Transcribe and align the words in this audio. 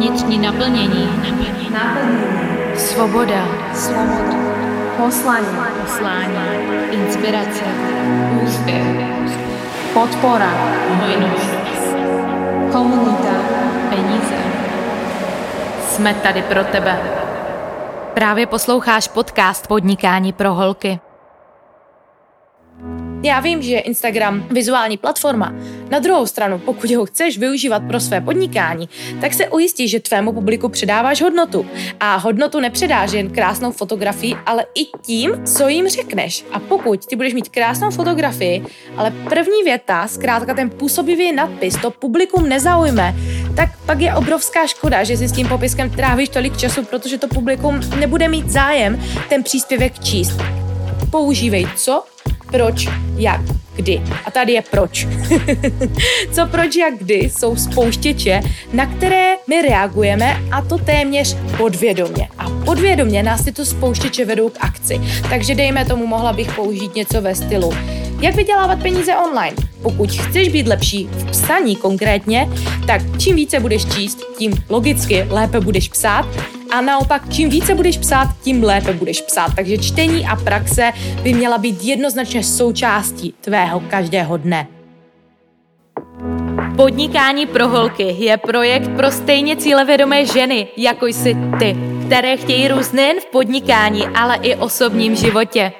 Vnitřní 0.00 0.38
naplnění. 0.38 1.06
Naplnění. 1.70 2.76
Svoboda. 2.76 3.48
Svoboda. 3.74 4.34
Poslání. 4.96 5.46
Poslání. 5.80 6.36
Inspirace. 6.90 7.64
Úspěch. 8.44 8.84
Podpora. 9.94 10.50
Hojnost. 11.00 11.54
Komunita. 12.72 13.34
Peníze. 13.90 14.36
Jsme 15.82 16.14
tady 16.14 16.42
pro 16.42 16.64
tebe. 16.64 16.98
Právě 18.14 18.46
posloucháš 18.46 19.08
podcast 19.08 19.66
Podnikání 19.66 20.32
pro 20.32 20.54
holky. 20.54 21.00
Já 23.22 23.40
vím, 23.40 23.62
že 23.62 23.70
je 23.70 23.80
Instagram 23.80 24.46
vizuální 24.50 24.96
platforma. 24.96 25.54
Na 25.90 25.98
druhou 25.98 26.26
stranu, 26.26 26.58
pokud 26.58 26.90
ho 26.90 27.06
chceš 27.06 27.38
využívat 27.38 27.82
pro 27.88 28.00
své 28.00 28.20
podnikání, 28.20 28.88
tak 29.20 29.34
se 29.34 29.48
ujistí, 29.48 29.88
že 29.88 30.00
tvému 30.00 30.32
publiku 30.32 30.68
předáváš 30.68 31.22
hodnotu. 31.22 31.66
A 32.00 32.16
hodnotu 32.16 32.60
nepředáš 32.60 33.12
jen 33.12 33.30
krásnou 33.30 33.72
fotografii, 33.72 34.36
ale 34.46 34.66
i 34.74 34.84
tím, 35.02 35.44
co 35.44 35.68
jim 35.68 35.88
řekneš. 35.88 36.44
A 36.52 36.58
pokud 36.58 37.06
ty 37.06 37.16
budeš 37.16 37.34
mít 37.34 37.48
krásnou 37.48 37.90
fotografii, 37.90 38.64
ale 38.96 39.10
první 39.28 39.62
věta, 39.64 40.08
zkrátka 40.08 40.54
ten 40.54 40.70
působivý 40.70 41.32
nadpis, 41.32 41.76
to 41.76 41.90
publikum 41.90 42.48
nezaujme, 42.48 43.14
tak 43.56 43.68
pak 43.86 44.00
je 44.00 44.14
obrovská 44.14 44.66
škoda, 44.66 45.04
že 45.04 45.16
si 45.16 45.28
s 45.28 45.32
tím 45.32 45.48
popiskem 45.48 45.90
trávíš 45.90 46.28
tolik 46.28 46.56
času, 46.56 46.84
protože 46.84 47.18
to 47.18 47.28
publikum 47.28 47.80
nebude 47.98 48.28
mít 48.28 48.50
zájem 48.50 49.02
ten 49.28 49.42
příspěvek 49.42 49.98
číst. 49.98 50.40
Používej 51.10 51.68
co, 51.76 52.04
proč, 52.50 52.88
jak, 53.16 53.40
kdy. 53.76 54.02
A 54.24 54.30
tady 54.30 54.52
je 54.52 54.62
proč. 54.70 55.06
Co, 56.32 56.46
proč, 56.46 56.76
jak, 56.76 56.94
kdy 56.98 57.14
jsou 57.14 57.56
spouštěče, 57.56 58.40
na 58.72 58.86
které 58.86 59.34
my 59.46 59.62
reagujeme 59.62 60.40
a 60.50 60.62
to 60.62 60.78
téměř 60.78 61.36
podvědomě. 61.56 62.28
A 62.38 62.50
podvědomě 62.64 63.22
nás 63.22 63.44
tyto 63.44 63.64
spouštěče 63.64 64.24
vedou 64.24 64.48
k 64.48 64.56
akci. 64.60 65.00
Takže 65.30 65.54
dejme 65.54 65.84
tomu, 65.84 66.06
mohla 66.06 66.32
bych 66.32 66.52
použít 66.52 66.94
něco 66.94 67.22
ve 67.22 67.34
stylu. 67.34 67.72
Jak 68.20 68.34
vydělávat 68.34 68.82
peníze 68.82 69.16
online? 69.16 69.56
Pokud 69.82 70.10
chceš 70.10 70.48
být 70.48 70.68
lepší 70.68 71.08
v 71.12 71.30
psaní 71.30 71.76
konkrétně, 71.76 72.48
tak 72.86 73.02
čím 73.18 73.36
více 73.36 73.60
budeš 73.60 73.84
číst, 73.94 74.18
tím 74.38 74.52
logicky 74.68 75.26
lépe 75.30 75.60
budeš 75.60 75.88
psát 75.88 76.26
a 76.72 76.80
naopak, 76.80 77.32
čím 77.32 77.50
více 77.50 77.74
budeš 77.74 77.98
psát, 77.98 78.28
tím 78.42 78.62
lépe 78.62 78.92
budeš 78.92 79.20
psát. 79.20 79.54
Takže 79.56 79.78
čtení 79.78 80.26
a 80.26 80.36
praxe 80.36 80.92
by 81.22 81.34
měla 81.34 81.58
být 81.58 81.84
jednoznačně 81.84 82.44
součástí 82.44 83.34
tvého 83.40 83.80
každého 83.80 84.36
dne. 84.36 84.66
Podnikání 86.76 87.46
pro 87.46 87.68
holky 87.68 88.16
je 88.18 88.36
projekt 88.36 88.90
pro 88.96 89.10
stejně 89.10 89.56
cílevědomé 89.56 90.26
ženy, 90.26 90.66
jako 90.76 91.06
jsi 91.06 91.36
ty, 91.58 91.76
které 92.06 92.36
chtějí 92.36 92.68
růst 92.68 92.92
nejen 92.92 93.20
v 93.20 93.26
podnikání, 93.26 94.06
ale 94.06 94.36
i 94.42 94.54
osobním 94.56 95.16
životě. 95.16 95.72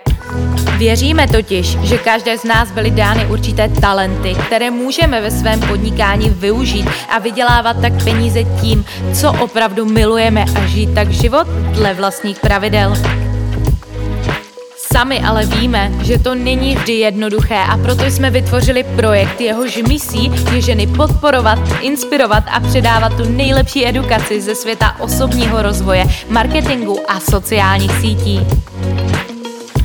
Věříme 0.80 1.28
totiž, 1.28 1.76
že 1.82 1.98
každé 1.98 2.38
z 2.38 2.44
nás 2.44 2.70
byly 2.70 2.90
dány 2.90 3.26
určité 3.26 3.68
talenty, 3.68 4.34
které 4.46 4.70
můžeme 4.70 5.20
ve 5.20 5.30
svém 5.30 5.60
podnikání 5.60 6.30
využít 6.30 6.86
a 7.08 7.18
vydělávat 7.18 7.76
tak 7.80 8.04
peníze 8.04 8.44
tím, 8.44 8.84
co 9.14 9.32
opravdu 9.32 9.84
milujeme 9.84 10.44
a 10.56 10.66
žít 10.66 10.94
tak 10.94 11.10
život 11.10 11.48
dle 11.48 11.94
vlastních 11.94 12.40
pravidel. 12.40 12.94
Sami 14.92 15.20
ale 15.20 15.46
víme, 15.46 15.92
že 16.02 16.18
to 16.18 16.34
není 16.34 16.76
vždy 16.76 16.92
jednoduché 16.92 17.58
a 17.68 17.76
proto 17.76 18.04
jsme 18.04 18.30
vytvořili 18.30 18.82
projekt, 18.82 19.40
jehož 19.40 19.76
misí 19.88 20.32
je 20.54 20.60
ženy 20.60 20.86
podporovat, 20.86 21.58
inspirovat 21.80 22.44
a 22.50 22.60
předávat 22.60 23.16
tu 23.16 23.32
nejlepší 23.32 23.86
edukaci 23.86 24.40
ze 24.40 24.54
světa 24.54 24.96
osobního 25.00 25.62
rozvoje, 25.62 26.04
marketingu 26.28 26.98
a 27.08 27.20
sociálních 27.20 27.92
sítí. 27.92 28.40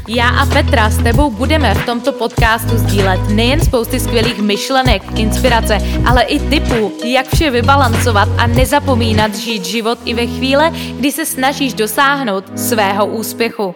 Já 0.08 0.30
a 0.30 0.46
Petra 0.46 0.90
s 0.90 1.04
tebou 1.04 1.32
budeme 1.32 1.76
v 1.76 1.86
tomto 1.86 2.12
podcastu 2.12 2.78
sdílet 2.78 3.20
nejen 3.30 3.62
spousty 3.62 4.00
skvělých 4.00 4.42
myšlenek, 4.42 5.04
inspirace, 5.20 5.78
ale 6.06 6.24
i 6.24 6.40
typů, 6.40 6.92
jak 7.06 7.28
vše 7.28 7.52
vybalancovat 7.52 8.30
a 8.38 8.48
nezapomínat 8.48 9.36
žít 9.36 9.66
život 9.66 10.00
i 10.06 10.14
ve 10.14 10.28
chvíle, 10.28 10.72
kdy 10.72 11.12
se 11.12 11.26
snažíš 11.26 11.74
dosáhnout 11.74 12.60
svého 12.60 13.06
úspěchu. 13.06 13.76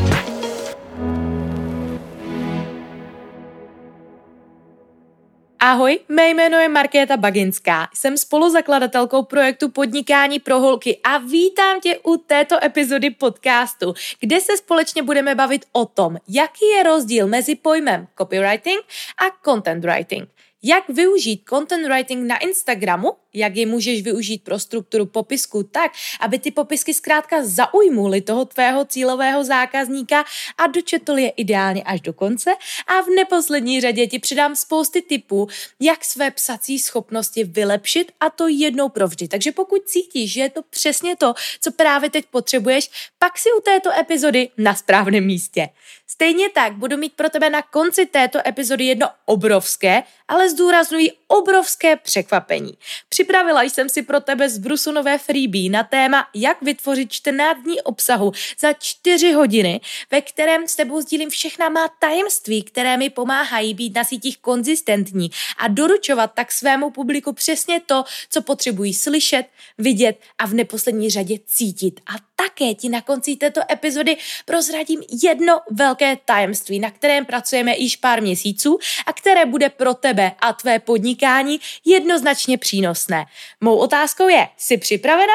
Ahoj, 5.63 5.99
mé 6.09 6.29
jméno 6.29 6.57
je 6.57 6.69
Markéta 6.69 7.17
Baginská. 7.17 7.87
Jsem 7.93 8.17
spoluzakladatelkou 8.17 9.23
projektu 9.23 9.69
Podnikání 9.69 10.39
pro 10.39 10.59
holky 10.59 10.99
a 11.03 11.17
vítám 11.17 11.79
tě 11.79 11.97
u 11.97 12.17
této 12.17 12.65
epizody 12.65 13.09
podcastu, 13.09 13.93
kde 14.19 14.39
se 14.39 14.57
společně 14.57 15.03
budeme 15.03 15.35
bavit 15.35 15.65
o 15.71 15.85
tom, 15.85 16.17
jaký 16.27 16.65
je 16.77 16.83
rozdíl 16.83 17.27
mezi 17.27 17.55
pojmem 17.55 18.07
copywriting 18.17 18.79
a 19.17 19.25
content 19.45 19.85
writing. 19.85 20.29
Jak 20.63 20.89
využít 20.89 21.43
content 21.49 21.87
writing 21.87 22.27
na 22.27 22.37
Instagramu 22.37 23.11
jak 23.33 23.55
ji 23.55 23.65
můžeš 23.65 24.01
využít 24.01 24.43
pro 24.43 24.59
strukturu 24.59 25.05
popisku 25.05 25.63
tak, 25.63 25.91
aby 26.19 26.39
ty 26.39 26.51
popisky 26.51 26.93
zkrátka 26.93 27.37
zaujmuly 27.43 28.21
toho 28.21 28.45
tvého 28.45 28.85
cílového 28.85 29.43
zákazníka 29.43 30.25
a 30.57 30.67
dočetl 30.67 31.17
je 31.17 31.29
ideálně 31.29 31.83
až 31.83 32.01
do 32.01 32.13
konce 32.13 32.51
a 32.87 33.01
v 33.01 33.09
neposlední 33.15 33.81
řadě 33.81 34.07
ti 34.07 34.19
přidám 34.19 34.55
spousty 34.55 35.01
tipů, 35.01 35.47
jak 35.79 36.05
své 36.05 36.31
psací 36.31 36.79
schopnosti 36.79 37.43
vylepšit 37.43 38.11
a 38.19 38.29
to 38.29 38.47
jednou 38.47 38.89
provždy. 38.89 39.27
Takže 39.27 39.51
pokud 39.51 39.81
cítíš, 39.85 40.31
že 40.33 40.41
je 40.41 40.49
to 40.49 40.61
přesně 40.69 41.15
to, 41.15 41.33
co 41.61 41.71
právě 41.71 42.09
teď 42.09 42.25
potřebuješ, 42.25 42.89
pak 43.19 43.37
si 43.37 43.49
u 43.57 43.61
této 43.61 43.89
epizody 43.99 44.49
na 44.57 44.75
správném 44.75 45.25
místě. 45.25 45.69
Stejně 46.07 46.49
tak 46.49 46.73
budu 46.73 46.97
mít 46.97 47.13
pro 47.13 47.29
tebe 47.29 47.49
na 47.49 47.61
konci 47.61 48.05
této 48.05 48.39
epizody 48.47 48.85
jedno 48.85 49.09
obrovské, 49.25 50.03
ale 50.27 50.49
zdůraznuju 50.49 51.07
obrovské 51.27 51.95
překvapení. 51.95 52.77
Připravila 53.21 53.63
jsem 53.63 53.89
si 53.89 54.01
pro 54.01 54.19
tebe 54.19 54.49
z 54.49 54.57
Brusu 54.57 54.91
nové 54.91 55.17
freebie 55.17 55.69
na 55.69 55.83
téma, 55.83 56.27
jak 56.35 56.61
vytvořit 56.61 57.11
14 57.11 57.61
dní 57.63 57.81
obsahu 57.81 58.31
za 58.59 58.73
4 58.73 59.31
hodiny, 59.31 59.81
ve 60.11 60.21
kterém 60.21 60.67
s 60.67 60.75
tebou 60.75 61.01
sdílím 61.01 61.29
všechna 61.29 61.69
má 61.69 61.87
tajemství, 61.99 62.63
které 62.63 62.97
mi 62.97 63.09
pomáhají 63.09 63.73
být 63.73 63.95
na 63.95 64.03
sítích 64.03 64.37
konzistentní 64.37 65.31
a 65.57 65.67
doručovat 65.67 66.31
tak 66.33 66.51
svému 66.51 66.89
publiku 66.89 67.33
přesně 67.33 67.79
to, 67.79 68.03
co 68.29 68.41
potřebují 68.41 68.93
slyšet, 68.93 69.45
vidět 69.77 70.19
a 70.37 70.45
v 70.45 70.53
neposlední 70.53 71.09
řadě 71.09 71.35
cítit. 71.45 71.99
A 72.07 72.30
také 72.41 72.73
ti 72.73 72.89
na 72.89 73.01
konci 73.01 73.35
této 73.35 73.61
epizody 73.71 74.17
prozradím 74.45 75.01
jedno 75.23 75.61
velké 75.71 76.17
tajemství, 76.25 76.79
na 76.79 76.91
kterém 76.91 77.25
pracujeme 77.25 77.77
již 77.77 77.95
pár 77.95 78.21
měsíců 78.21 78.79
a 79.05 79.13
které 79.13 79.45
bude 79.45 79.69
pro 79.69 79.93
tebe 79.93 80.31
a 80.39 80.53
tvé 80.53 80.79
podnikání 80.79 81.59
jednoznačně 81.85 82.57
přínosné. 82.57 83.25
Mou 83.61 83.77
otázkou 83.77 84.27
je, 84.27 84.47
jsi 84.57 84.77
připravena? 84.77 85.33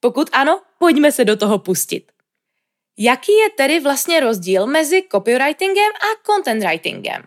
Pokud 0.00 0.28
ano, 0.32 0.60
pojďme 0.78 1.12
se 1.12 1.24
do 1.24 1.36
toho 1.36 1.58
pustit. 1.58 2.04
Jaký 2.98 3.32
je 3.32 3.50
tedy 3.50 3.80
vlastně 3.80 4.20
rozdíl 4.20 4.66
mezi 4.66 5.02
copywritingem 5.12 5.92
a 6.00 6.32
content 6.32 6.64
writingem? 6.64 7.22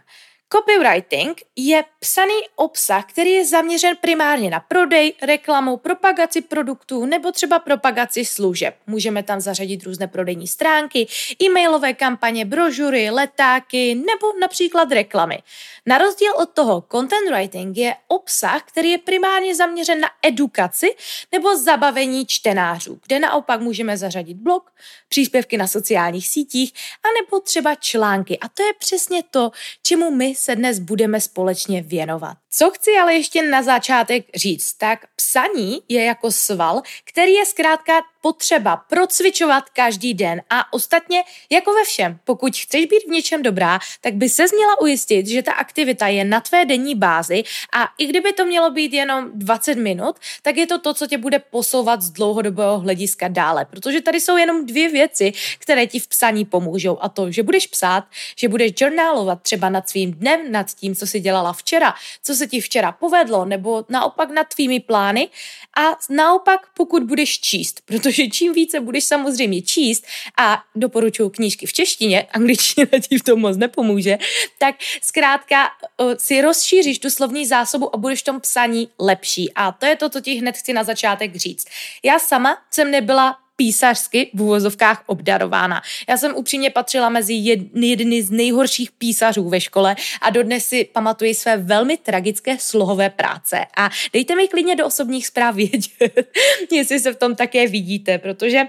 Copywriting 0.56 1.42
je 1.56 1.84
psaný 2.00 2.34
obsah, 2.56 3.06
který 3.06 3.32
je 3.32 3.46
zaměřen 3.46 3.96
primárně 4.02 4.50
na 4.50 4.60
prodej, 4.60 5.14
reklamu, 5.22 5.78
propagaci 5.78 6.42
produktů 6.42 7.06
nebo 7.06 7.32
třeba 7.32 7.60
propagaci 7.60 8.26
služeb. 8.26 8.76
Můžeme 8.88 9.24
tam 9.24 9.42
zařadit 9.42 9.84
různé 9.84 10.08
prodejní 10.08 10.48
stránky, 10.48 11.08
e-mailové 11.44 11.94
kampaně, 11.94 12.46
brožury, 12.46 13.10
letáky 13.10 13.96
nebo 13.96 14.40
například 14.42 14.92
reklamy. 14.92 15.40
Na 15.86 15.98
rozdíl 15.98 16.34
od 16.36 16.50
toho, 16.50 16.84
content 16.92 17.30
writing 17.30 17.78
je 17.78 17.96
obsah, 18.08 18.64
který 18.64 18.90
je 18.90 18.98
primárně 18.98 19.56
zaměřen 19.56 20.00
na 20.00 20.10
edukaci 20.22 20.96
nebo 21.32 21.58
zabavení 21.58 22.26
čtenářů, 22.26 23.00
kde 23.08 23.20
naopak 23.20 23.62
můžeme 23.62 23.98
zařadit 23.98 24.38
blog, 24.38 24.72
příspěvky 25.10 25.58
na 25.58 25.68
sociálních 25.68 26.28
sítích 26.28 26.74
a 27.04 27.08
nebo 27.22 27.40
třeba 27.40 27.76
články. 27.76 28.40
A 28.40 28.50
to 28.50 28.64
je 28.64 28.74
přesně 28.80 29.24
to, 29.32 29.52
čemu 29.84 30.12
my 30.12 30.36
se 30.44 30.56
dnes 30.56 30.80
budeme 30.80 31.22
společně 31.22 31.81
věnovat. 31.81 32.38
Co 32.50 32.72
chci 32.72 32.92
ale 33.01 33.13
ještě 33.13 33.42
na 33.42 33.63
začátek 33.63 34.25
říct, 34.36 34.74
tak 34.74 35.00
psaní 35.16 35.81
je 35.90 36.04
jako 36.04 36.31
sval, 36.31 36.81
který 37.04 37.34
je 37.34 37.45
zkrátka 37.45 37.94
potřeba 38.22 38.78
procvičovat 38.78 39.69
každý 39.69 40.13
den. 40.13 40.42
A 40.50 40.74
ostatně 40.74 41.24
jako 41.51 41.74
ve 41.74 41.84
všem, 41.84 42.19
pokud 42.24 42.57
chceš 42.57 42.86
být 42.86 43.04
v 43.07 43.12
něčem 43.12 43.44
dobrá, 43.44 43.80
tak 44.01 44.13
by 44.13 44.30
se 44.30 44.44
měla 44.56 44.81
ujistit, 44.81 45.28
že 45.28 45.44
ta 45.44 45.54
aktivita 45.54 46.07
je 46.07 46.25
na 46.25 46.40
tvé 46.42 46.66
denní 46.66 46.95
bázi. 46.95 47.44
A 47.74 47.90
i 47.98 48.06
kdyby 48.06 48.34
to 48.34 48.45
mělo 48.45 48.72
být 48.72 48.94
jenom 48.94 49.31
20 49.34 49.75
minut, 49.75 50.16
tak 50.42 50.57
je 50.57 50.68
to 50.68 50.80
to, 50.80 50.94
co 50.94 51.07
tě 51.07 51.18
bude 51.18 51.40
posouvat 51.40 52.01
z 52.01 52.12
dlouhodobého 52.12 52.80
hlediska 52.80 53.28
dále, 53.28 53.66
protože 53.66 54.01
tady 54.01 54.22
jsou 54.22 54.38
jenom 54.38 54.66
dvě 54.66 54.90
věci, 54.90 55.31
které 55.60 55.88
ti 55.88 56.00
v 56.00 56.07
psaní 56.07 56.45
pomůžou. 56.45 56.98
A 57.01 57.10
to, 57.10 57.31
že 57.31 57.44
budeš 57.44 57.68
psát, 57.68 58.04
že 58.38 58.48
budeš 58.48 58.72
journalovat 58.81 59.42
třeba 59.42 59.69
nad 59.69 59.90
svým 59.90 60.12
dnem, 60.12 60.32
nad 60.38 60.74
tím, 60.74 60.95
co 60.95 61.07
jsi 61.07 61.19
dělala 61.19 61.53
včera, 61.53 61.94
co 62.24 62.35
se 62.35 62.47
ti 62.47 62.62
včera 62.62 62.91
povedlo, 62.91 63.45
nebo 63.45 63.85
naopak 63.89 64.30
nad 64.31 64.47
tvými 64.47 64.80
plány 64.80 65.30
a 65.77 65.97
naopak, 66.09 66.59
pokud 66.74 67.03
budeš 67.03 67.39
číst, 67.39 67.81
protože 67.85 68.27
čím 68.27 68.53
více 68.53 68.80
budeš 68.80 69.03
samozřejmě 69.03 69.62
číst 69.62 70.06
a 70.38 70.63
doporučuji 70.75 71.30
knížky 71.30 71.65
v 71.65 71.74
češtině, 71.74 72.27
angličtina 72.31 72.88
ti 73.09 73.18
v 73.18 73.24
tom 73.24 73.39
moc 73.39 73.57
nepomůže, 73.57 74.18
tak 74.57 74.75
zkrátka 75.01 75.69
si 76.18 76.41
rozšíříš 76.41 77.00
tu 77.00 77.09
slovní 77.09 77.45
zásobu 77.45 77.95
a 77.95 77.97
budeš 77.97 78.21
v 78.21 78.25
tom 78.25 78.39
psaní 78.39 78.89
lepší. 79.00 79.53
A 79.56 79.71
to 79.71 79.85
je 79.85 79.95
to, 79.95 80.09
co 80.09 80.21
ti 80.21 80.33
hned 80.33 80.57
chci 80.57 80.74
na 80.74 80.83
začátek 80.83 81.35
říct. 81.35 81.65
Já 82.03 82.19
sama 82.19 82.57
jsem 82.71 82.91
nebyla 82.91 83.38
písařsky 83.63 84.30
v 84.33 84.42
úvozovkách 84.42 85.04
obdarována. 85.06 85.81
Já 86.10 86.18
jsem 86.18 86.36
upřímně 86.36 86.69
patřila 86.69 87.10
mezi 87.10 87.33
jedny 87.33 88.24
z 88.24 88.31
nejhorších 88.31 88.92
písařů 88.92 89.50
ve 89.50 89.62
škole 89.62 89.95
a 90.21 90.30
dodnes 90.30 90.65
si 90.65 90.89
pamatuji 90.94 91.33
své 91.33 91.57
velmi 91.57 91.98
tragické 91.98 92.57
slohové 92.60 93.10
práce. 93.10 93.65
A 93.77 93.89
dejte 94.13 94.36
mi 94.36 94.48
klidně 94.48 94.75
do 94.75 94.86
osobních 94.86 95.27
zpráv 95.27 95.56
vědět, 95.63 96.31
jestli 96.71 97.00
se 97.00 97.13
v 97.13 97.15
tom 97.15 97.36
také 97.36 97.68
vidíte, 97.68 98.18
protože 98.18 98.63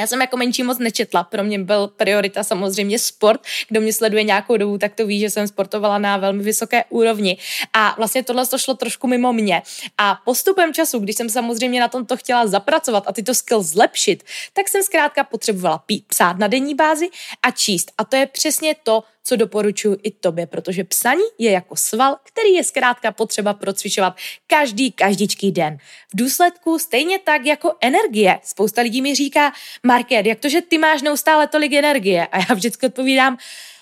já 0.00 0.06
jsem 0.06 0.20
jako 0.20 0.36
menší 0.36 0.62
moc 0.62 0.78
nečetla, 0.78 1.24
pro 1.24 1.44
mě 1.44 1.58
byl 1.58 1.86
priorita 1.86 2.42
samozřejmě 2.42 2.98
sport. 2.98 3.40
Kdo 3.68 3.80
mě 3.80 3.92
sleduje 3.92 4.22
nějakou 4.22 4.56
dobu, 4.56 4.78
tak 4.78 4.94
to 4.94 5.06
ví, 5.06 5.20
že 5.20 5.30
jsem 5.30 5.48
sportovala 5.48 5.98
na 5.98 6.16
velmi 6.16 6.42
vysoké 6.42 6.84
úrovni. 6.88 7.38
A 7.72 7.94
vlastně 7.96 8.22
tohle 8.22 8.46
to 8.46 8.58
šlo 8.58 8.74
trošku 8.74 9.06
mimo 9.06 9.32
mě. 9.32 9.62
A 9.98 10.18
postupem 10.24 10.74
času, 10.74 10.98
když 10.98 11.16
jsem 11.16 11.28
samozřejmě 11.28 11.80
na 11.80 11.88
tomto 11.88 12.16
chtěla 12.16 12.46
zapracovat 12.46 13.04
a 13.06 13.12
tyto 13.12 13.34
skills 13.34 13.66
zlepšit, 13.66 14.24
tak 14.52 14.68
jsem 14.68 14.82
zkrátka 14.82 15.24
potřebovala 15.24 15.78
pít, 15.78 16.04
psát 16.06 16.38
na 16.38 16.46
denní 16.46 16.74
bázi 16.74 17.08
a 17.42 17.50
číst. 17.50 17.92
A 17.98 18.04
to 18.04 18.16
je 18.16 18.26
přesně 18.26 18.74
to, 18.82 19.02
co 19.26 19.36
doporučuji 19.36 19.96
i 20.02 20.10
tobě, 20.10 20.46
protože 20.46 20.84
psaní 20.84 21.22
je 21.38 21.50
jako 21.50 21.76
sval, 21.76 22.16
který 22.22 22.52
je 22.52 22.64
zkrátka 22.64 23.12
potřeba 23.12 23.54
procvičovat 23.54 24.16
každý, 24.46 24.92
každičký 24.92 25.52
den. 25.52 25.78
V 26.14 26.16
důsledku 26.16 26.78
stejně 26.78 27.18
tak 27.18 27.46
jako 27.46 27.72
energie. 27.80 28.38
Spousta 28.42 28.82
lidí 28.82 29.02
mi 29.02 29.14
říká, 29.14 29.52
Market, 29.82 30.26
jak 30.26 30.40
to, 30.40 30.48
že 30.48 30.60
ty 30.60 30.78
máš 30.78 31.02
neustále 31.02 31.46
tolik 31.46 31.72
energie? 31.72 32.26
A 32.26 32.38
já 32.38 32.54
vždycky 32.54 32.86
odpovídám, 32.86 33.38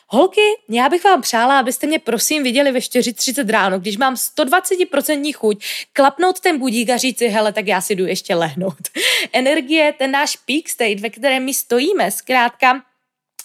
Holky, 0.09 0.41
já 0.69 0.89
bych 0.89 1.05
vám 1.05 1.23
přála, 1.23 1.59
abyste 1.59 1.87
mě 1.87 1.99
prosím 1.99 2.43
viděli 2.43 2.73
ve 2.73 2.79
4.30 2.79 3.51
ráno, 3.51 3.79
když 3.79 3.97
mám 3.97 4.15
120% 4.15 5.35
chuť 5.35 5.65
klapnout 5.93 6.41
ten 6.41 6.59
budík 6.59 6.91
a 6.91 6.97
říci, 6.97 7.29
hele, 7.29 7.53
tak 7.53 7.67
já 7.67 7.81
si 7.81 7.95
jdu 7.95 8.07
ještě 8.07 8.35
lehnout. 8.35 8.89
Energie, 9.33 9.95
ten 9.99 10.11
náš 10.11 10.37
peak 10.37 10.69
state, 10.69 11.01
ve 11.01 11.11
kterém 11.11 11.45
my 11.45 11.55
stojíme, 11.55 12.11
zkrátka 12.11 12.83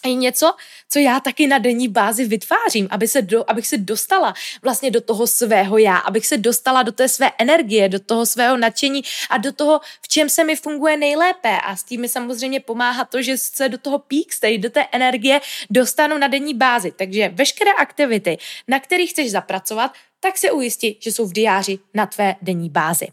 je 0.06 0.14
něco, 0.14 0.54
co 0.90 1.00
já 1.00 1.20
taky 1.20 1.48
na 1.48 1.58
denní 1.58 1.88
bázi 1.88 2.26
vytvářím, 2.26 2.88
aby 2.90 3.08
se 3.08 3.22
do, 3.22 3.44
abych 3.48 3.68
se 3.68 3.78
dostala 3.78 4.34
vlastně 4.62 4.92
do 4.92 5.02
toho 5.02 5.28
svého 5.28 5.78
já, 5.78 5.98
abych 5.98 6.28
se 6.28 6.38
dostala 6.38 6.84
do 6.84 6.92
té 6.92 7.10
své 7.10 7.32
energie, 7.38 7.90
do 7.90 8.00
toho 8.00 8.26
svého 8.26 8.58
nadšení 8.58 9.02
a 9.30 9.38
do 9.38 9.54
toho, 9.54 9.82
v 10.02 10.08
čem 10.08 10.30
se 10.30 10.44
mi 10.44 10.56
funguje 10.56 10.98
nejlépe. 10.98 11.58
A 11.60 11.76
s 11.76 11.84
tím 11.84 12.02
mi 12.02 12.10
samozřejmě 12.10 12.60
pomáhá 12.60 13.06
to, 13.06 13.22
že 13.22 13.38
se 13.38 13.70
do 13.70 13.78
toho 13.78 14.00
peak 14.00 14.34
state, 14.34 14.62
do 14.62 14.70
té 14.70 14.86
energie 14.92 15.42
dostanu 15.70 16.18
na 16.18 16.28
denní 16.28 16.54
bázi. 16.54 16.92
Takže 16.92 17.30
veškeré 17.34 17.72
aktivity, 17.72 18.38
na 18.68 18.80
kterých 18.80 19.10
chceš 19.10 19.32
zapracovat, 19.32 19.92
tak 20.20 20.38
se 20.38 20.52
ujisti, 20.52 20.96
že 21.00 21.12
jsou 21.12 21.26
v 21.26 21.34
diáři 21.34 21.80
na 21.94 22.06
tvé 22.06 22.36
denní 22.42 22.70
bázi. 22.70 23.08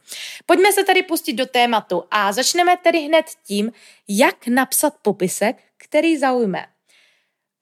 Pojďme 0.47 0.73
se 0.73 0.85
tady 0.85 1.03
pustit 1.03 1.33
do 1.33 1.47
tématu 1.47 2.05
a 2.11 2.33
začneme 2.33 2.77
tedy 2.77 2.99
hned 2.99 3.27
tím, 3.47 3.73
jak 4.09 4.47
napsat 4.47 4.95
popisek, 5.03 5.57
který 5.77 6.19
zaujme 6.19 6.67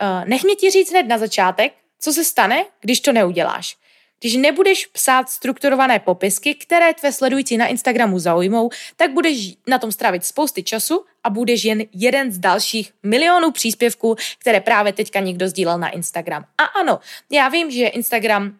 uh, 0.02 0.29
nech 0.29 0.44
mě 0.44 0.55
ti 0.55 0.70
říct 0.70 0.91
hned 0.91 1.02
na 1.02 1.19
začátek, 1.19 1.73
co 2.00 2.12
se 2.12 2.25
stane, 2.25 2.64
když 2.81 3.00
to 3.00 3.12
neuděláš. 3.12 3.76
Když 4.20 4.37
nebudeš 4.37 4.87
psát 4.87 5.31
strukturované 5.31 5.99
popisky, 5.99 6.55
které 6.55 6.94
tvé 6.94 7.12
sledující 7.12 7.56
na 7.56 7.67
Instagramu 7.67 8.19
zaujmou, 8.19 8.70
tak 8.96 9.12
budeš 9.12 9.55
na 9.67 9.79
tom 9.79 9.93
strávit 9.93 10.25
spousty 10.25 10.62
času 10.62 11.05
a 11.25 11.31
budeš 11.31 11.64
jen 11.64 11.82
jeden 11.93 12.32
z 12.32 12.38
dalších 12.38 12.93
milionů 13.02 13.50
příspěvků, 13.50 14.17
které 14.38 14.61
právě 14.61 14.93
teďka 14.93 15.20
někdo 15.20 15.49
sdílel 15.49 15.79
na 15.79 15.88
Instagram. 15.88 16.44
A 16.58 16.64
ano, 16.64 17.00
já 17.31 17.49
vím, 17.49 17.70
že 17.70 17.87
Instagram 17.87 18.58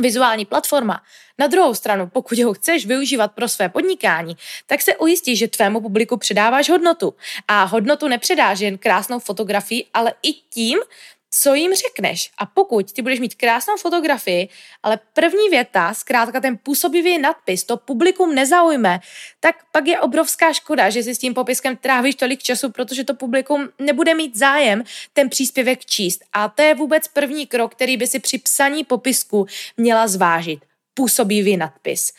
vizuální 0.00 0.44
platforma. 0.44 1.02
Na 1.38 1.46
druhou 1.46 1.74
stranu, 1.74 2.06
pokud 2.06 2.38
ho 2.38 2.54
chceš 2.54 2.86
využívat 2.86 3.32
pro 3.32 3.48
své 3.48 3.68
podnikání, 3.68 4.36
tak 4.66 4.82
se 4.82 4.96
ujistí, 4.96 5.36
že 5.36 5.48
tvému 5.48 5.80
publiku 5.80 6.16
předáváš 6.16 6.70
hodnotu. 6.70 7.14
A 7.48 7.64
hodnotu 7.64 8.08
nepředáš 8.08 8.60
jen 8.60 8.78
krásnou 8.78 9.18
fotografii, 9.18 9.86
ale 9.94 10.12
i 10.22 10.32
tím, 10.32 10.78
co 11.40 11.54
jim 11.54 11.74
řekneš. 11.74 12.30
A 12.38 12.46
pokud 12.46 12.92
ty 12.92 13.02
budeš 13.02 13.20
mít 13.20 13.34
krásnou 13.34 13.76
fotografii, 13.76 14.48
ale 14.82 14.98
první 15.12 15.48
věta, 15.50 15.94
zkrátka 15.94 16.40
ten 16.40 16.58
působivý 16.58 17.18
nadpis, 17.18 17.64
to 17.64 17.76
publikum 17.76 18.34
nezaujme, 18.34 19.00
tak 19.40 19.56
pak 19.72 19.86
je 19.86 20.00
obrovská 20.00 20.52
škoda, 20.52 20.90
že 20.90 21.02
si 21.02 21.14
s 21.14 21.18
tím 21.18 21.34
popiskem 21.34 21.76
trávíš 21.76 22.14
tolik 22.14 22.42
času, 22.42 22.70
protože 22.70 23.04
to 23.04 23.14
publikum 23.14 23.68
nebude 23.78 24.14
mít 24.14 24.36
zájem 24.36 24.84
ten 25.12 25.28
příspěvek 25.28 25.84
číst. 25.84 26.24
A 26.32 26.48
to 26.48 26.62
je 26.62 26.74
vůbec 26.74 27.08
první 27.08 27.46
krok, 27.46 27.74
který 27.74 27.96
by 27.96 28.06
si 28.06 28.18
při 28.18 28.38
psaní 28.38 28.84
popisku 28.84 29.46
měla 29.76 30.08
zvážit. 30.08 30.64
Působivý 30.94 31.56
nadpis. 31.56 32.12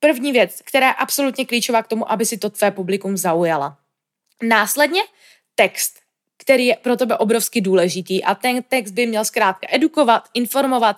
První 0.00 0.32
věc, 0.32 0.62
která 0.64 0.86
je 0.86 0.94
absolutně 0.94 1.46
klíčová 1.46 1.82
k 1.82 1.88
tomu, 1.88 2.12
aby 2.12 2.26
si 2.26 2.38
to 2.38 2.50
tvé 2.50 2.70
publikum 2.70 3.16
zaujala. 3.16 3.78
Následně 4.42 5.02
text 5.54 6.01
který 6.38 6.66
je 6.66 6.76
pro 6.76 6.96
tebe 6.96 7.16
obrovsky 7.16 7.60
důležitý 7.60 8.24
a 8.24 8.34
ten 8.34 8.62
text 8.62 8.90
by 8.90 9.06
měl 9.06 9.24
zkrátka 9.24 9.66
edukovat, 9.70 10.22
informovat, 10.34 10.96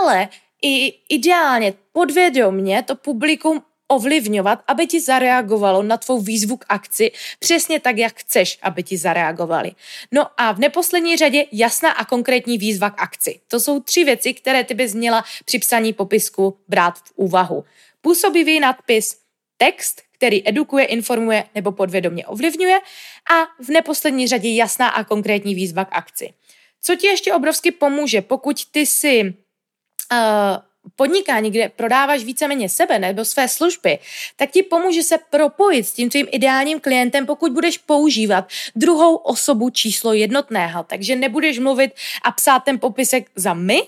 ale 0.00 0.28
i 0.62 0.94
ideálně 1.08 1.74
podvědomě 1.92 2.82
to 2.82 2.94
publikum 2.94 3.62
ovlivňovat, 3.88 4.62
aby 4.66 4.86
ti 4.86 5.00
zareagovalo 5.00 5.82
na 5.82 5.96
tvou 5.96 6.20
výzvu 6.20 6.56
k 6.56 6.64
akci 6.68 7.12
přesně 7.38 7.80
tak, 7.80 7.98
jak 7.98 8.20
chceš, 8.20 8.58
aby 8.62 8.82
ti 8.82 8.96
zareagovali. 8.96 9.72
No 10.12 10.26
a 10.36 10.52
v 10.52 10.58
neposlední 10.58 11.16
řadě 11.16 11.46
jasná 11.52 11.90
a 11.90 12.04
konkrétní 12.04 12.58
výzva 12.58 12.90
k 12.90 13.02
akci. 13.02 13.40
To 13.48 13.60
jsou 13.60 13.80
tři 13.80 14.04
věci, 14.04 14.34
které 14.34 14.64
ty 14.64 14.74
bys 14.74 14.94
měla 14.94 15.24
při 15.44 15.58
psaní 15.58 15.92
popisku 15.92 16.58
brát 16.68 16.98
v 16.98 17.12
úvahu. 17.14 17.64
Působivý 18.00 18.60
nadpis, 18.60 19.16
text, 19.56 20.02
který 20.20 20.48
edukuje, 20.48 20.84
informuje 20.84 21.44
nebo 21.54 21.72
podvědomě 21.72 22.26
ovlivňuje 22.26 22.78
a 23.32 23.64
v 23.64 23.68
neposlední 23.68 24.28
řadě 24.28 24.54
jasná 24.54 24.88
a 24.88 25.04
konkrétní 25.04 25.54
výzva 25.54 25.84
k 25.84 25.96
akci. 25.96 26.32
Co 26.82 26.96
ti 26.96 27.06
ještě 27.06 27.34
obrovsky 27.34 27.70
pomůže, 27.70 28.22
pokud 28.22 28.56
ty 28.70 28.86
si 28.86 29.24
uh, 29.24 30.18
podnikání, 30.96 31.50
kde 31.50 31.68
prodáváš 31.68 32.24
víceméně 32.24 32.68
sebe 32.68 32.98
nebo 32.98 33.24
své 33.24 33.48
služby, 33.48 33.98
tak 34.36 34.50
ti 34.50 34.62
pomůže 34.62 35.02
se 35.02 35.18
propojit 35.30 35.86
s 35.86 35.92
tím 35.92 36.10
tvým 36.10 36.26
ideálním 36.30 36.80
klientem, 36.80 37.26
pokud 37.26 37.52
budeš 37.52 37.78
používat 37.78 38.48
druhou 38.76 39.16
osobu 39.16 39.70
číslo 39.70 40.12
jednotného. 40.12 40.84
Takže 40.84 41.16
nebudeš 41.16 41.58
mluvit 41.58 41.92
a 42.22 42.32
psát 42.32 42.60
ten 42.60 42.78
popisek 42.78 43.30
za 43.36 43.54
my, 43.54 43.82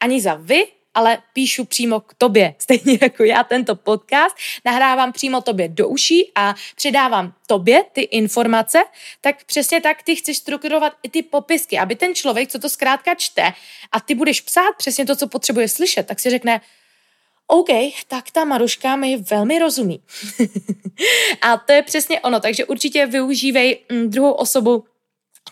ani 0.00 0.20
za 0.20 0.34
vy, 0.34 0.66
ale 0.94 1.18
píšu 1.32 1.64
přímo 1.64 2.00
k 2.00 2.14
tobě. 2.14 2.54
Stejně 2.58 2.98
jako 3.02 3.24
já 3.24 3.44
tento 3.44 3.76
podcast 3.76 4.36
nahrávám 4.64 5.12
přímo 5.12 5.40
tobě 5.40 5.68
do 5.68 5.88
uší 5.88 6.32
a 6.34 6.54
předávám 6.76 7.32
tobě 7.46 7.84
ty 7.92 8.00
informace, 8.00 8.78
tak 9.20 9.44
přesně 9.44 9.80
tak 9.80 10.02
ty 10.02 10.16
chceš 10.16 10.36
strukturovat 10.36 10.92
i 11.02 11.08
ty 11.08 11.22
popisky, 11.22 11.78
aby 11.78 11.96
ten 11.96 12.14
člověk, 12.14 12.48
co 12.48 12.58
to 12.58 12.68
zkrátka 12.68 13.14
čte 13.14 13.52
a 13.92 14.00
ty 14.00 14.14
budeš 14.14 14.40
psát 14.40 14.76
přesně 14.78 15.06
to, 15.06 15.16
co 15.16 15.28
potřebuje 15.28 15.68
slyšet, 15.68 16.06
tak 16.06 16.20
si 16.20 16.30
řekne, 16.30 16.60
OK, 17.50 17.68
tak 18.08 18.30
ta 18.30 18.44
Maruška 18.44 18.96
mi 18.96 19.16
velmi 19.16 19.58
rozumí. 19.58 20.02
a 21.42 21.56
to 21.56 21.72
je 21.72 21.82
přesně 21.82 22.20
ono, 22.20 22.40
takže 22.40 22.64
určitě 22.64 23.06
využívej 23.06 23.78
mm, 23.92 24.10
druhou 24.10 24.32
osobu 24.32 24.84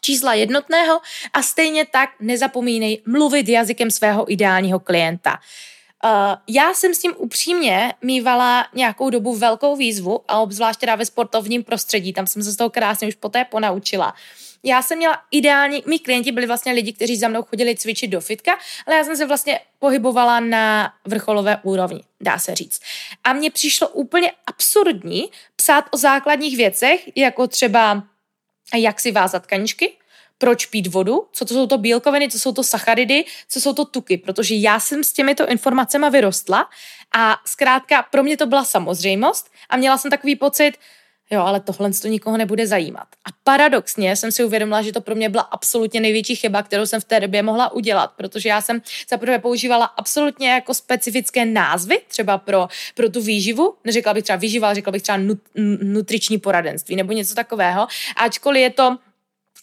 čísla 0.00 0.34
jednotného 0.34 1.00
a 1.32 1.42
stejně 1.42 1.86
tak 1.86 2.10
nezapomínej 2.20 3.02
mluvit 3.06 3.48
jazykem 3.48 3.90
svého 3.90 4.32
ideálního 4.32 4.80
klienta. 4.80 5.38
Uh, 6.04 6.10
já 6.48 6.74
jsem 6.74 6.94
s 6.94 6.98
tím 6.98 7.14
upřímně 7.16 7.94
mývala 8.02 8.66
nějakou 8.74 9.10
dobu 9.10 9.36
velkou 9.36 9.76
výzvu 9.76 10.20
a 10.28 10.38
obzvlášť 10.38 10.80
teda 10.80 10.94
ve 10.94 11.06
sportovním 11.06 11.64
prostředí, 11.64 12.12
tam 12.12 12.26
jsem 12.26 12.42
se 12.42 12.50
z 12.50 12.56
toho 12.56 12.70
krásně 12.70 13.08
už 13.08 13.14
poté 13.14 13.44
ponaučila. 13.44 14.14
Já 14.62 14.82
jsem 14.82 14.98
měla 14.98 15.18
ideální, 15.30 15.82
mý 15.86 15.98
klienti 15.98 16.32
byli 16.32 16.46
vlastně 16.46 16.72
lidi, 16.72 16.92
kteří 16.92 17.16
za 17.16 17.28
mnou 17.28 17.42
chodili 17.42 17.76
cvičit 17.76 18.10
do 18.10 18.20
fitka, 18.20 18.58
ale 18.86 18.96
já 18.96 19.04
jsem 19.04 19.16
se 19.16 19.26
vlastně 19.26 19.60
pohybovala 19.78 20.40
na 20.40 20.92
vrcholové 21.04 21.58
úrovni, 21.62 22.00
dá 22.20 22.38
se 22.38 22.54
říct. 22.54 22.80
A 23.24 23.32
mně 23.32 23.50
přišlo 23.50 23.88
úplně 23.88 24.32
absurdní 24.46 25.30
psát 25.56 25.84
o 25.90 25.96
základních 25.96 26.56
věcech, 26.56 27.16
jako 27.16 27.46
třeba 27.46 28.02
jak 28.74 29.00
si 29.00 29.12
vázat 29.12 29.46
kaničky, 29.46 29.96
proč 30.38 30.66
pít 30.66 30.86
vodu, 30.86 31.28
co 31.32 31.44
to 31.44 31.54
jsou 31.54 31.66
to 31.66 31.78
bílkoviny, 31.78 32.28
co 32.30 32.38
jsou 32.38 32.52
to 32.52 32.62
sacharidy, 32.62 33.24
co 33.48 33.60
jsou 33.60 33.72
to 33.72 33.84
tuky, 33.84 34.18
protože 34.18 34.54
já 34.54 34.80
jsem 34.80 35.04
s 35.04 35.12
těmito 35.12 35.48
informacemi 35.48 36.10
vyrostla 36.10 36.70
a 37.14 37.36
zkrátka 37.46 38.02
pro 38.02 38.22
mě 38.22 38.36
to 38.36 38.46
byla 38.46 38.64
samozřejmost 38.64 39.50
a 39.68 39.76
měla 39.76 39.98
jsem 39.98 40.10
takový 40.10 40.36
pocit, 40.36 40.72
jo, 41.30 41.40
ale 41.42 41.60
tohle 41.60 41.90
to 41.92 42.08
nikoho 42.08 42.36
nebude 42.36 42.66
zajímat. 42.66 43.06
A 43.24 43.28
paradoxně 43.44 44.16
jsem 44.16 44.32
si 44.32 44.44
uvědomila, 44.44 44.82
že 44.82 44.92
to 44.92 45.00
pro 45.00 45.14
mě 45.14 45.28
byla 45.28 45.42
absolutně 45.42 46.00
největší 46.00 46.36
chyba, 46.36 46.62
kterou 46.62 46.86
jsem 46.86 47.00
v 47.00 47.04
té 47.04 47.20
době 47.20 47.42
mohla 47.42 47.72
udělat, 47.72 48.12
protože 48.16 48.48
já 48.48 48.60
jsem 48.60 48.82
zaprvé 49.10 49.38
používala 49.38 49.84
absolutně 49.84 50.50
jako 50.50 50.74
specifické 50.74 51.44
názvy, 51.44 51.98
třeba 52.08 52.38
pro, 52.38 52.68
pro 52.94 53.10
tu 53.10 53.20
výživu, 53.20 53.74
neřekla 53.84 54.14
bych 54.14 54.24
třeba 54.24 54.36
výživa, 54.36 54.68
ale 54.68 54.74
řekla 54.74 54.92
bych 54.92 55.02
třeba 55.02 55.18
nut, 55.18 55.38
nutriční 55.82 56.38
poradenství 56.38 56.96
nebo 56.96 57.12
něco 57.12 57.34
takového, 57.34 57.86
ačkoliv 58.16 58.62
je 58.62 58.70
to 58.70 58.98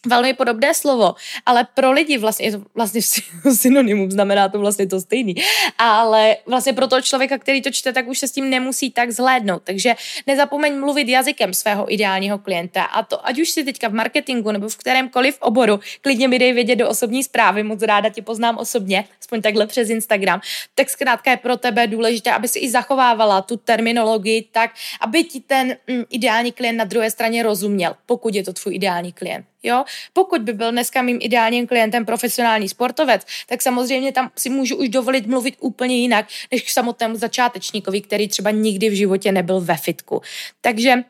velmi 0.08 0.34
podobné 0.34 0.74
slovo, 0.74 1.16
ale 1.46 1.68
pro 1.74 1.92
lidi 1.92 2.18
vlastně 2.18 2.46
je 2.46 2.52
to 2.52 2.62
vlastně 2.76 3.02
synonymum, 3.56 4.12
znamená 4.12 4.50
to 4.50 4.60
vlastně 4.60 4.88
to 4.88 5.02
stejný, 5.02 5.36
ale 5.78 6.38
vlastně 6.46 6.74
pro 6.74 6.88
toho 6.88 7.02
člověka, 7.02 7.38
který 7.38 7.62
to 7.62 7.72
čte, 7.72 7.94
tak 7.94 8.08
už 8.08 8.20
se 8.20 8.28
s 8.28 8.32
tím 8.32 8.50
nemusí 8.50 8.92
tak 8.92 9.12
zhlédnout, 9.12 9.64
takže 9.64 9.96
nezapomeň 10.28 10.80
mluvit 10.80 11.10
jazykem 11.10 11.54
svého 11.54 11.94
ideálního 11.94 12.38
klienta. 12.38 12.84
A 12.84 13.04
to, 13.04 13.28
ať 13.28 13.40
už 13.40 13.50
si 13.50 13.64
teďka 13.64 13.88
v 13.88 13.94
marketingu 13.94 14.52
nebo 14.52 14.70
v 14.70 14.78
kterémkoliv 14.78 15.38
oboru, 15.40 15.80
klidně 16.02 16.28
mi 16.28 16.40
dej 16.40 16.54
vědět 16.54 16.76
do 16.76 16.90
osobní 16.90 17.24
zprávy, 17.24 17.64
moc 17.64 17.82
ráda 17.82 18.10
tě 18.10 18.22
poznám 18.22 18.58
osobně, 18.58 19.06
aspoň 19.22 19.42
takhle 19.42 19.68
přes 19.68 19.90
Instagram, 19.90 20.42
tak 20.76 20.90
zkrátka 20.90 21.32
je 21.32 21.38
pro 21.38 21.58
tebe 21.58 21.88
důležité, 21.88 22.32
aby 22.32 22.48
si 22.48 22.60
i 22.60 22.70
zachovávala 22.70 23.42
tu 23.42 23.58
terminologii 23.58 24.42
tak, 24.52 24.72
aby 25.02 25.24
ti 25.24 25.40
ten 25.40 25.78
mm, 25.88 26.04
ideální 26.10 26.52
klient 26.52 26.78
na 26.78 26.84
druhé 26.84 27.12
straně 27.12 27.44
rozuměl, 27.44 27.96
pokud 28.06 28.36
je 28.36 28.44
to 28.44 28.54
tvůj 28.54 28.76
ideální 28.76 29.14
klient. 29.14 29.53
Jo? 29.64 29.84
Pokud 30.14 30.42
by 30.42 30.54
byl 30.54 30.72
dneska 30.72 31.02
mým 31.02 31.18
ideálním 31.22 31.68
klientem 31.68 32.06
profesionální 32.06 32.70
sportovec, 32.70 33.26
tak 33.48 33.62
samozřejmě 33.62 34.12
tam 34.12 34.32
si 34.38 34.50
můžu 34.50 34.76
už 34.76 34.90
dovolit 34.90 35.28
mluvit 35.28 35.56
úplně 35.60 35.96
jinak, 35.98 36.26
než 36.52 36.62
k 36.62 36.70
samotnému 36.70 37.16
začátečníkovi, 37.16 38.02
který 38.02 38.28
třeba 38.28 38.52
nikdy 38.52 38.90
v 38.90 38.94
životě 38.94 39.32
nebyl 39.32 39.62
ve 39.62 39.78
fitku. 39.78 40.22
Takže 40.62 41.04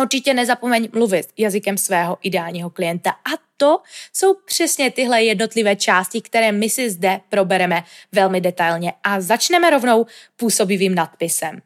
Určitě 0.00 0.34
nezapomeň 0.34 0.88
mluvit 0.92 1.26
jazykem 1.38 1.78
svého 1.78 2.18
ideálního 2.22 2.70
klienta. 2.70 3.10
A 3.10 3.30
to 3.56 3.82
jsou 4.12 4.34
přesně 4.34 4.90
tyhle 4.90 5.22
jednotlivé 5.22 5.76
části, 5.76 6.20
které 6.20 6.52
my 6.52 6.70
si 6.70 6.90
zde 6.90 7.20
probereme 7.28 7.84
velmi 8.12 8.40
detailně. 8.40 8.92
A 9.04 9.20
začneme 9.20 9.70
rovnou 9.70 10.06
působivým 10.36 10.94
nadpisem. 10.94 11.62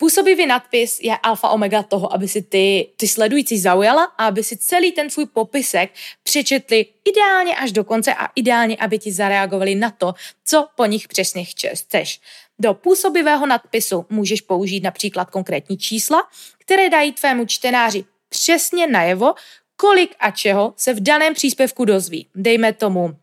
Působivý 0.00 0.46
nadpis 0.46 1.00
je 1.00 1.16
alfa 1.16 1.48
omega 1.48 1.82
toho, 1.82 2.12
aby 2.12 2.28
si 2.28 2.42
ty, 2.42 2.88
ty 2.96 3.08
sledující 3.08 3.58
zaujala 3.58 4.04
a 4.04 4.26
aby 4.26 4.44
si 4.44 4.56
celý 4.56 4.92
ten 4.92 5.08
tvůj 5.08 5.26
popisek 5.26 5.90
přečetli 6.22 6.86
ideálně 7.04 7.56
až 7.56 7.72
do 7.72 7.84
konce 7.84 8.14
a 8.14 8.28
ideálně, 8.36 8.76
aby 8.76 8.98
ti 8.98 9.12
zareagovali 9.12 9.74
na 9.74 9.90
to, 9.90 10.14
co 10.44 10.68
po 10.76 10.86
nich 10.86 11.08
přesně 11.08 11.44
chceš. 11.44 12.20
Do 12.58 12.74
působivého 12.74 13.46
nadpisu 13.46 14.06
můžeš 14.10 14.40
použít 14.40 14.82
například 14.82 15.30
konkrétní 15.30 15.78
čísla, 15.78 16.28
které 16.58 16.90
dají 16.90 17.12
tvému 17.12 17.46
čtenáři 17.46 18.04
přesně 18.28 18.86
najevo, 18.86 19.34
kolik 19.76 20.14
a 20.20 20.30
čeho 20.30 20.74
se 20.76 20.94
v 20.94 21.00
daném 21.00 21.34
příspěvku 21.34 21.84
dozví. 21.84 22.26
Dejme 22.34 22.72
tomu 22.72 23.16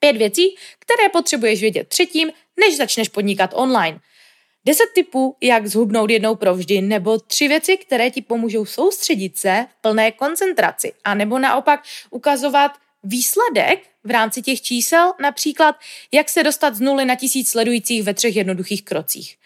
pět 0.00 0.16
věcí, 0.16 0.56
které 0.78 1.08
potřebuješ 1.08 1.60
vědět 1.60 1.88
třetím, 1.88 2.30
než 2.60 2.76
začneš 2.76 3.08
podnikat 3.08 3.50
online. 3.54 4.00
Deset 4.68 4.92
typů, 4.94 5.36
jak 5.40 5.66
zhubnout 5.66 6.10
jednou 6.10 6.34
provždy, 6.36 6.80
nebo 6.80 7.18
tři 7.18 7.48
věci, 7.48 7.76
které 7.76 8.10
ti 8.10 8.22
pomůžou 8.22 8.64
soustředit 8.64 9.38
se 9.38 9.66
v 9.70 9.80
plné 9.80 10.12
koncentraci, 10.12 10.92
a 11.04 11.14
nebo 11.14 11.38
naopak 11.38 11.82
ukazovat 12.10 12.72
výsledek 13.02 13.80
v 14.04 14.10
rámci 14.10 14.42
těch 14.42 14.62
čísel, 14.62 15.12
například 15.20 15.76
jak 16.12 16.28
se 16.28 16.42
dostat 16.42 16.74
z 16.74 16.80
nuly 16.80 17.04
na 17.04 17.14
tisíc 17.14 17.48
sledujících 17.48 18.02
ve 18.02 18.14
třech 18.14 18.36
jednoduchých 18.36 18.84
krocích. 18.84 19.36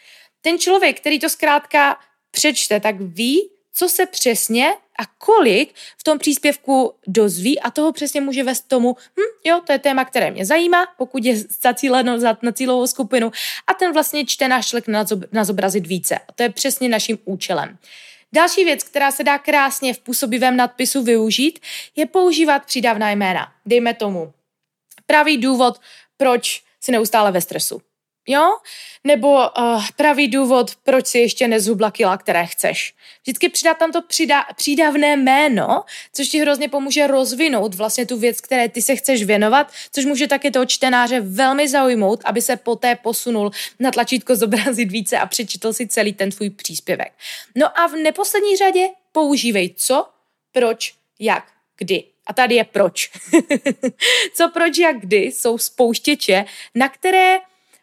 Ten 0.41 0.59
člověk, 0.59 1.01
který 1.01 1.19
to 1.19 1.29
zkrátka 1.29 1.99
přečte, 2.31 2.81
tak 2.81 3.01
ví, 3.01 3.51
co 3.73 3.89
se 3.89 4.07
přesně 4.07 4.73
a 4.99 5.07
kolik 5.19 5.75
v 5.99 6.05
tom 6.05 6.19
příspěvku 6.19 6.95
dozví 7.07 7.61
a 7.61 7.71
toho 7.71 7.93
přesně 7.93 8.21
může 8.21 8.45
vést 8.45 8.69
tomu, 8.69 8.97
hm, 9.19 9.41
jo, 9.45 9.61
to 9.67 9.73
je 9.73 9.79
téma, 9.79 10.05
které 10.05 10.31
mě 10.31 10.47
zajímá, 10.47 10.87
pokud 10.99 11.25
je 11.25 11.37
zacíleno 11.37 12.19
na 12.43 12.53
cílovou 12.53 12.87
skupinu 12.87 13.33
a 13.67 13.75
ten 13.75 13.93
vlastně 13.93 14.27
čte 14.27 14.49
náš 14.49 14.67
člověk 14.67 14.87
na 15.33 15.45
zobrazit 15.45 15.87
více. 15.87 16.19
A 16.19 16.33
to 16.35 16.43
je 16.43 16.49
přesně 16.49 16.89
naším 16.89 17.19
účelem. 17.25 17.79
Další 18.35 18.65
věc, 18.65 18.83
která 18.85 19.11
se 19.11 19.25
dá 19.25 19.39
krásně 19.39 19.95
v 19.95 19.99
působivém 19.99 20.57
nadpisu 20.57 21.03
využít, 21.03 21.59
je 21.97 22.07
používat 22.07 22.67
přídavná 22.67 23.11
jména. 23.11 23.53
Dejme 23.67 23.95
tomu 23.95 24.33
pravý 25.07 25.37
důvod, 25.37 25.81
proč 26.17 26.65
si 26.81 26.93
neustále 26.93 27.33
ve 27.33 27.41
stresu. 27.41 27.83
Jo? 28.27 28.57
Nebo 29.05 29.29
uh, 29.33 29.85
pravý 29.97 30.29
důvod, 30.29 30.71
proč 30.83 31.07
si 31.07 31.19
ještě 31.19 31.49
nezhubla 31.49 31.91
kila, 31.91 32.17
které 32.17 32.47
chceš. 32.47 32.95
Vždycky 33.23 33.49
přidat 33.49 33.79
tam 33.79 33.93
to 33.93 34.03
přidá, 34.03 34.45
přídavné 34.57 35.17
jméno, 35.17 35.85
což 36.13 36.29
ti 36.29 36.39
hrozně 36.39 36.69
pomůže 36.69 37.07
rozvinout 37.07 37.75
vlastně 37.75 38.07
tu 38.07 38.19
věc, 38.19 38.41
které 38.41 38.69
ty 38.69 38.83
se 38.83 38.97
chceš 38.97 39.23
věnovat, 39.23 39.73
což 39.93 40.05
může 40.05 40.27
taky 40.27 40.51
toho 40.51 40.67
čtenáře 40.67 41.21
velmi 41.21 41.69
zaujmout, 41.69 42.21
aby 42.25 42.43
se 42.43 42.57
poté 42.57 42.97
posunul 42.97 43.51
na 43.81 43.91
tlačítko 43.91 44.37
zobrazit 44.37 44.93
více 44.93 45.19
a 45.19 45.27
přečetl 45.27 45.73
si 45.73 45.87
celý 45.87 46.13
ten 46.13 46.31
tvůj 46.31 46.51
příspěvek. 46.51 47.13
No 47.57 47.81
a 47.81 47.87
v 47.87 47.93
neposlední 47.93 48.57
řadě 48.57 48.89
používej 49.13 49.75
co, 49.77 50.09
proč, 50.53 50.95
jak, 51.19 51.45
kdy. 51.79 52.05
A 52.27 52.33
tady 52.33 52.55
je 52.55 52.65
proč. 52.65 53.11
co, 54.35 54.49
proč, 54.49 54.79
jak, 54.79 55.01
kdy 55.01 55.17
jsou 55.17 55.59
spouštěče, 55.59 56.45
na 56.75 56.89
které 56.89 57.39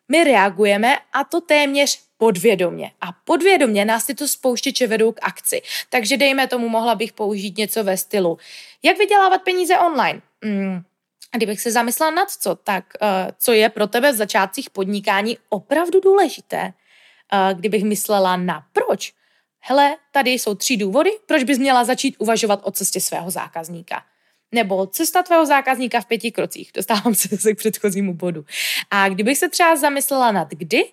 my 0.09 0.23
reagujeme 0.23 0.97
a 1.13 1.23
to 1.23 1.41
téměř 1.41 1.99
podvědomě. 2.17 2.91
A 3.01 3.11
podvědomě 3.11 3.85
nás 3.85 4.05
tyto 4.05 4.27
spouštěče 4.27 4.87
vedou 4.87 5.11
k 5.11 5.19
akci. 5.21 5.61
Takže 5.89 6.17
dejme 6.17 6.47
tomu, 6.47 6.69
mohla 6.69 6.95
bych 6.95 7.13
použít 7.13 7.57
něco 7.57 7.83
ve 7.83 7.97
stylu, 7.97 8.37
jak 8.83 8.97
vydělávat 8.97 9.41
peníze 9.41 9.77
online. 9.77 10.21
Hmm. 10.43 10.81
A 11.33 11.37
kdybych 11.37 11.61
se 11.61 11.71
zamyslela 11.71 12.11
nad 12.11 12.29
co, 12.29 12.55
tak 12.55 12.85
uh, 13.01 13.07
co 13.39 13.51
je 13.51 13.69
pro 13.69 13.87
tebe 13.87 14.11
v 14.11 14.15
začátcích 14.15 14.69
podnikání 14.69 15.37
opravdu 15.49 15.99
důležité? 15.99 16.73
Uh, 17.33 17.59
kdybych 17.59 17.83
myslela 17.83 18.37
na 18.37 18.65
proč? 18.73 19.13
Hele, 19.59 19.97
tady 20.11 20.31
jsou 20.31 20.55
tři 20.55 20.77
důvody, 20.77 21.11
proč 21.25 21.43
bys 21.43 21.57
měla 21.57 21.83
začít 21.83 22.15
uvažovat 22.19 22.59
o 22.63 22.71
cestě 22.71 23.01
svého 23.01 23.31
zákazníka 23.31 24.03
nebo 24.51 24.87
cesta 24.87 25.23
tvého 25.23 25.45
zákazníka 25.45 26.01
v 26.01 26.05
pěti 26.05 26.31
krocích. 26.31 26.71
Dostávám 26.73 27.15
se 27.15 27.27
zase 27.27 27.53
k 27.53 27.57
předchozímu 27.57 28.13
bodu. 28.13 28.45
A 28.91 29.09
kdybych 29.09 29.37
se 29.37 29.49
třeba 29.49 29.75
zamyslela 29.75 30.31
nad 30.31 30.49
kdy, 30.49 30.83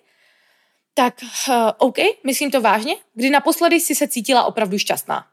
tak 0.93 1.13
uh, 1.49 1.55
OK, 1.77 1.97
myslím 2.23 2.51
to 2.51 2.61
vážně, 2.61 2.95
kdy 3.13 3.29
naposledy 3.29 3.75
jsi 3.75 3.95
se 3.95 4.07
cítila 4.07 4.43
opravdu 4.43 4.77
šťastná. 4.77 5.27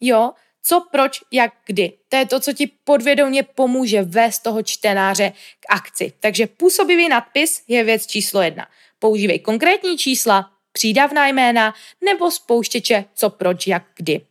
Jo, 0.00 0.32
co, 0.62 0.86
proč, 0.90 1.20
jak, 1.30 1.52
kdy. 1.66 1.92
To 2.08 2.16
je 2.16 2.26
to, 2.26 2.40
co 2.40 2.52
ti 2.52 2.66
podvědomě 2.84 3.42
pomůže 3.42 4.02
vést 4.02 4.38
toho 4.38 4.62
čtenáře 4.62 5.32
k 5.60 5.64
akci. 5.68 6.12
Takže 6.20 6.46
působivý 6.46 7.08
nadpis 7.08 7.62
je 7.68 7.84
věc 7.84 8.06
číslo 8.06 8.42
jedna. 8.42 8.66
Používej 8.98 9.38
konkrétní 9.38 9.98
čísla, 9.98 10.50
přídavná 10.72 11.26
jména 11.26 11.74
nebo 12.04 12.30
spouštěče 12.30 13.04
co, 13.14 13.30
proč, 13.30 13.66
jak, 13.66 13.82
kdy. 13.96 14.26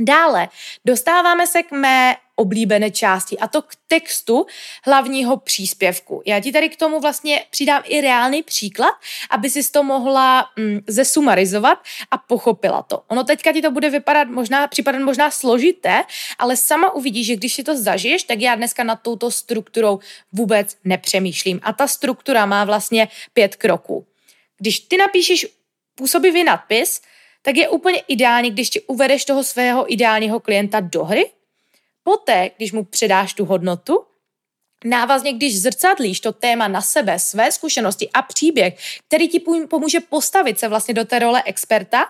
Dále 0.00 0.48
dostáváme 0.84 1.46
se 1.46 1.62
k 1.62 1.72
mé 1.72 2.16
oblíbené 2.36 2.90
části 2.90 3.38
a 3.38 3.48
to 3.48 3.62
k 3.62 3.74
textu 3.88 4.46
hlavního 4.84 5.36
příspěvku. 5.36 6.22
Já 6.26 6.40
ti 6.40 6.52
tady 6.52 6.68
k 6.68 6.76
tomu 6.76 7.00
vlastně 7.00 7.44
přidám 7.50 7.82
i 7.86 8.00
reálný 8.00 8.42
příklad, 8.42 8.94
aby 9.30 9.50
si 9.50 9.70
to 9.72 9.82
mohla 9.82 10.50
mm, 10.56 10.80
zesumarizovat 10.86 11.78
a 12.10 12.18
pochopila 12.18 12.82
to. 12.82 13.02
Ono 13.08 13.24
teďka 13.24 13.52
ti 13.52 13.62
to 13.62 13.70
bude 13.70 13.90
vypadat 13.90 14.28
možná, 14.28 14.66
připadat 14.66 15.02
možná 15.02 15.30
složité, 15.30 16.04
ale 16.38 16.56
sama 16.56 16.92
uvidíš, 16.92 17.26
že 17.26 17.36
když 17.36 17.54
si 17.54 17.62
to 17.62 17.76
zažiješ, 17.76 18.22
tak 18.22 18.40
já 18.40 18.54
dneska 18.54 18.84
nad 18.84 18.96
touto 18.96 19.30
strukturou 19.30 19.98
vůbec 20.32 20.76
nepřemýšlím. 20.84 21.60
A 21.62 21.72
ta 21.72 21.88
struktura 21.88 22.46
má 22.46 22.64
vlastně 22.64 23.08
pět 23.32 23.56
kroků. 23.56 24.06
Když 24.58 24.80
ty 24.80 24.96
napíšeš 24.96 25.46
působivý 25.94 26.44
nadpis, 26.44 27.00
tak 27.46 27.56
je 27.56 27.68
úplně 27.68 28.02
ideální, 28.08 28.50
když 28.50 28.70
ti 28.70 28.80
uvedeš 28.80 29.24
toho 29.24 29.44
svého 29.44 29.92
ideálního 29.92 30.40
klienta 30.40 30.80
do 30.80 31.04
hry. 31.04 31.30
Poté, 32.02 32.50
když 32.56 32.72
mu 32.72 32.84
předáš 32.84 33.34
tu 33.34 33.44
hodnotu, 33.44 34.04
Návazně, 34.84 35.32
když 35.32 35.62
zrcadlíš 35.62 36.20
to 36.20 36.32
téma 36.32 36.68
na 36.68 36.82
sebe, 36.82 37.18
své 37.18 37.52
zkušenosti 37.52 38.10
a 38.14 38.22
příběh, 38.22 38.78
který 39.08 39.28
ti 39.28 39.40
pomůže 39.70 40.00
postavit 40.00 40.58
se 40.58 40.68
vlastně 40.68 40.94
do 40.94 41.04
té 41.04 41.18
role 41.18 41.42
experta, 41.46 42.04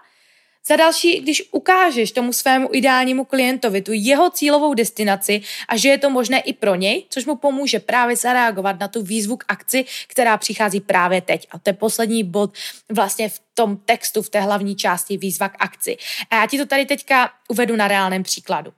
za 0.68 0.76
další, 0.76 1.20
když 1.20 1.42
ukážeš 1.50 2.12
tomu 2.12 2.32
svému 2.32 2.68
ideálnímu 2.72 3.24
klientovi 3.24 3.82
tu 3.82 3.90
jeho 3.94 4.30
cílovou 4.30 4.74
destinaci 4.74 5.40
a 5.68 5.76
že 5.76 5.88
je 5.88 5.98
to 5.98 6.10
možné 6.10 6.40
i 6.40 6.52
pro 6.52 6.74
něj, 6.74 7.04
což 7.10 7.24
mu 7.26 7.36
pomůže 7.36 7.80
právě 7.80 8.16
zareagovat 8.16 8.80
na 8.80 8.88
tu 8.88 9.02
výzvu 9.02 9.36
k 9.36 9.44
akci, 9.48 9.84
která 10.06 10.36
přichází 10.36 10.80
právě 10.80 11.20
teď. 11.20 11.46
A 11.50 11.58
to 11.58 11.70
je 11.70 11.74
poslední 11.74 12.24
bod 12.24 12.54
vlastně 12.92 13.28
v 13.28 13.40
tom 13.54 13.76
textu, 13.76 14.22
v 14.22 14.30
té 14.30 14.40
hlavní 14.40 14.76
části 14.76 15.16
výzva 15.16 15.48
k 15.48 15.56
akci. 15.58 15.96
A 16.30 16.36
já 16.36 16.46
ti 16.46 16.58
to 16.58 16.66
tady 16.66 16.86
teďka 16.86 17.32
uvedu 17.48 17.76
na 17.76 17.88
reálném 17.88 18.22
příkladu. 18.22 18.72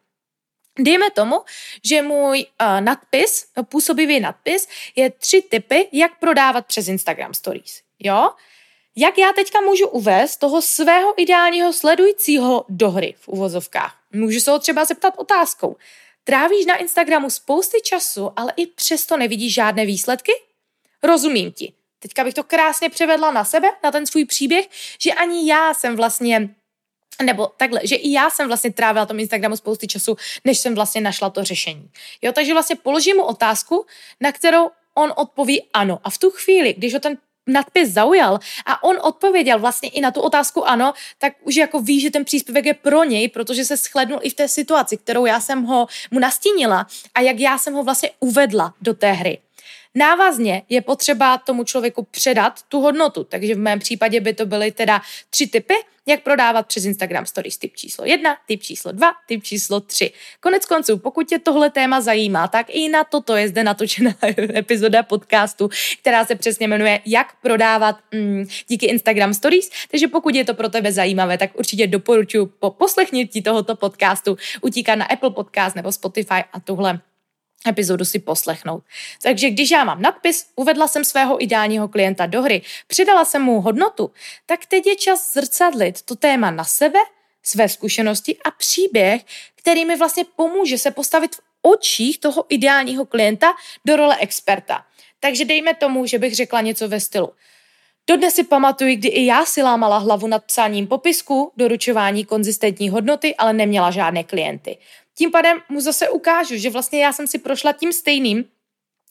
Dejme 0.80 1.10
tomu, 1.10 1.40
že 1.84 2.02
můj 2.02 2.46
uh, 2.60 2.80
nadpis, 2.80 3.46
působivý 3.62 4.20
nadpis, 4.20 4.68
je 4.96 5.10
tři 5.10 5.42
typy, 5.42 5.88
jak 5.92 6.18
prodávat 6.18 6.66
přes 6.66 6.88
Instagram 6.88 7.34
Stories. 7.34 7.82
Jo? 7.98 8.30
Jak 9.00 9.18
já 9.18 9.32
teďka 9.32 9.60
můžu 9.60 9.88
uvést 9.88 10.36
toho 10.36 10.62
svého 10.62 11.22
ideálního 11.22 11.72
sledujícího 11.72 12.64
do 12.68 12.90
hry 12.90 13.14
v 13.20 13.28
uvozovkách? 13.28 13.96
Můžu 14.12 14.40
se 14.40 14.50
ho 14.50 14.58
třeba 14.58 14.84
zeptat 14.84 15.14
otázkou. 15.16 15.76
Trávíš 16.24 16.66
na 16.66 16.76
Instagramu 16.76 17.30
spousty 17.30 17.80
času, 17.80 18.32
ale 18.36 18.52
i 18.56 18.66
přesto 18.66 19.16
nevidíš 19.16 19.54
žádné 19.54 19.86
výsledky? 19.86 20.32
Rozumím 21.02 21.52
ti. 21.52 21.72
Teďka 21.98 22.24
bych 22.24 22.34
to 22.34 22.44
krásně 22.44 22.90
převedla 22.90 23.30
na 23.30 23.44
sebe, 23.44 23.68
na 23.84 23.90
ten 23.90 24.06
svůj 24.06 24.24
příběh, 24.24 24.68
že 25.00 25.12
ani 25.12 25.50
já 25.50 25.74
jsem 25.74 25.96
vlastně 25.96 26.48
nebo 27.22 27.46
takhle, 27.46 27.80
že 27.84 27.96
i 27.96 28.12
já 28.12 28.30
jsem 28.30 28.48
vlastně 28.48 28.72
trávila 28.72 29.06
tom 29.06 29.20
Instagramu 29.20 29.56
spousty 29.56 29.86
času, 29.86 30.16
než 30.44 30.58
jsem 30.58 30.74
vlastně 30.74 31.00
našla 31.00 31.30
to 31.30 31.44
řešení. 31.44 31.90
Jo, 32.22 32.32
takže 32.32 32.52
vlastně 32.52 32.76
položím 32.76 33.16
mu 33.16 33.22
otázku, 33.22 33.86
na 34.20 34.32
kterou 34.32 34.70
on 34.94 35.12
odpoví 35.16 35.62
ano. 35.72 36.00
A 36.04 36.10
v 36.10 36.18
tu 36.18 36.30
chvíli, 36.30 36.72
když 36.72 36.94
ho 36.94 37.00
ten 37.00 37.18
nadpis 37.48 37.88
zaujal 37.90 38.38
a 38.66 38.84
on 38.84 38.96
odpověděl 39.02 39.58
vlastně 39.58 39.88
i 39.88 40.00
na 40.00 40.10
tu 40.10 40.20
otázku 40.20 40.68
ano, 40.68 40.92
tak 41.18 41.32
už 41.42 41.56
jako 41.56 41.80
ví, 41.80 42.00
že 42.00 42.10
ten 42.10 42.24
příspěvek 42.24 42.64
je 42.64 42.74
pro 42.74 43.04
něj, 43.04 43.28
protože 43.28 43.64
se 43.64 43.76
shlednul 43.76 44.20
i 44.22 44.30
v 44.30 44.34
té 44.34 44.48
situaci, 44.48 44.96
kterou 44.96 45.26
já 45.26 45.40
jsem 45.40 45.62
ho 45.62 45.86
mu 46.10 46.18
nastínila 46.18 46.86
a 47.14 47.20
jak 47.20 47.38
já 47.38 47.58
jsem 47.58 47.74
ho 47.74 47.84
vlastně 47.84 48.10
uvedla 48.20 48.74
do 48.80 48.94
té 48.94 49.12
hry. 49.12 49.38
Návazně 49.94 50.62
je 50.68 50.80
potřeba 50.82 51.38
tomu 51.38 51.64
člověku 51.64 52.06
předat 52.10 52.62
tu 52.68 52.80
hodnotu, 52.80 53.24
takže 53.24 53.54
v 53.54 53.58
mém 53.58 53.78
případě 53.78 54.20
by 54.20 54.34
to 54.34 54.46
byly 54.46 54.72
teda 54.72 55.00
tři 55.30 55.46
typy, 55.46 55.74
jak 56.08 56.22
prodávat 56.22 56.66
přes 56.66 56.84
Instagram 56.84 57.26
Stories. 57.26 57.58
Typ 57.58 57.76
číslo 57.76 58.04
jedna, 58.04 58.36
typ 58.46 58.62
číslo 58.62 58.92
dva, 58.92 59.12
typ 59.26 59.44
číslo 59.44 59.80
tři. 59.80 60.12
Konec 60.40 60.66
konců, 60.66 60.98
pokud 60.98 61.28
tě 61.28 61.38
tohle 61.38 61.70
téma 61.70 62.00
zajímá, 62.00 62.48
tak 62.48 62.66
i 62.68 62.88
na 62.88 63.04
toto 63.04 63.36
je 63.36 63.48
zde 63.48 63.64
natočená 63.64 64.14
epizoda 64.56 65.02
podcastu, 65.02 65.68
která 66.00 66.24
se 66.24 66.34
přesně 66.34 66.68
jmenuje 66.68 67.00
Jak 67.06 67.40
prodávat 67.42 67.96
mm, 68.14 68.44
díky 68.68 68.86
Instagram 68.86 69.34
Stories. 69.34 69.70
Takže 69.90 70.08
pokud 70.08 70.34
je 70.34 70.44
to 70.44 70.54
pro 70.54 70.68
tebe 70.68 70.92
zajímavé, 70.92 71.38
tak 71.38 71.50
určitě 71.58 71.86
doporučuji 71.86 72.46
po 72.46 72.70
poslechnutí 72.70 73.42
tohoto 73.42 73.76
podcastu 73.76 74.36
utíkat 74.60 74.94
na 74.94 75.04
Apple 75.04 75.30
Podcast 75.30 75.76
nebo 75.76 75.92
Spotify 75.92 76.44
a 76.52 76.60
tuhle 76.60 77.00
epizodu 77.66 78.04
si 78.04 78.18
poslechnout. 78.18 78.84
Takže 79.22 79.50
když 79.50 79.70
já 79.70 79.84
mám 79.84 80.02
nadpis, 80.02 80.46
uvedla 80.56 80.88
jsem 80.88 81.04
svého 81.04 81.42
ideálního 81.42 81.88
klienta 81.88 82.26
do 82.26 82.42
hry, 82.42 82.62
přidala 82.86 83.24
jsem 83.24 83.42
mu 83.42 83.60
hodnotu, 83.60 84.10
tak 84.46 84.66
teď 84.66 84.86
je 84.86 84.96
čas 84.96 85.32
zrcadlit 85.32 86.02
to 86.02 86.16
téma 86.16 86.50
na 86.50 86.64
sebe, 86.64 86.98
své 87.42 87.68
zkušenosti 87.68 88.36
a 88.44 88.50
příběh, 88.50 89.22
který 89.54 89.84
mi 89.84 89.96
vlastně 89.96 90.24
pomůže 90.36 90.78
se 90.78 90.90
postavit 90.90 91.36
v 91.36 91.40
očích 91.62 92.18
toho 92.18 92.44
ideálního 92.48 93.04
klienta 93.04 93.52
do 93.84 93.96
role 93.96 94.16
experta. 94.16 94.84
Takže 95.20 95.44
dejme 95.44 95.74
tomu, 95.74 96.06
že 96.06 96.18
bych 96.18 96.34
řekla 96.34 96.60
něco 96.60 96.88
ve 96.88 97.00
stylu. 97.00 97.32
Dodnes 98.06 98.34
si 98.34 98.44
pamatuju, 98.44 98.96
kdy 98.96 99.08
i 99.08 99.26
já 99.26 99.44
si 99.44 99.62
lámala 99.62 99.98
hlavu 99.98 100.26
nad 100.26 100.44
psáním 100.44 100.86
popisku, 100.86 101.52
doručování 101.56 102.24
konzistentní 102.24 102.88
hodnoty, 102.88 103.34
ale 103.36 103.52
neměla 103.52 103.90
žádné 103.90 104.24
klienty. 104.24 104.78
Tím 105.18 105.30
pádem 105.30 105.58
mu 105.68 105.80
zase 105.80 106.08
ukážu, 106.08 106.56
že 106.56 106.70
vlastně 106.70 107.04
já 107.04 107.12
jsem 107.12 107.26
si 107.26 107.38
prošla 107.38 107.72
tím 107.72 107.92
stejným, 107.92 108.44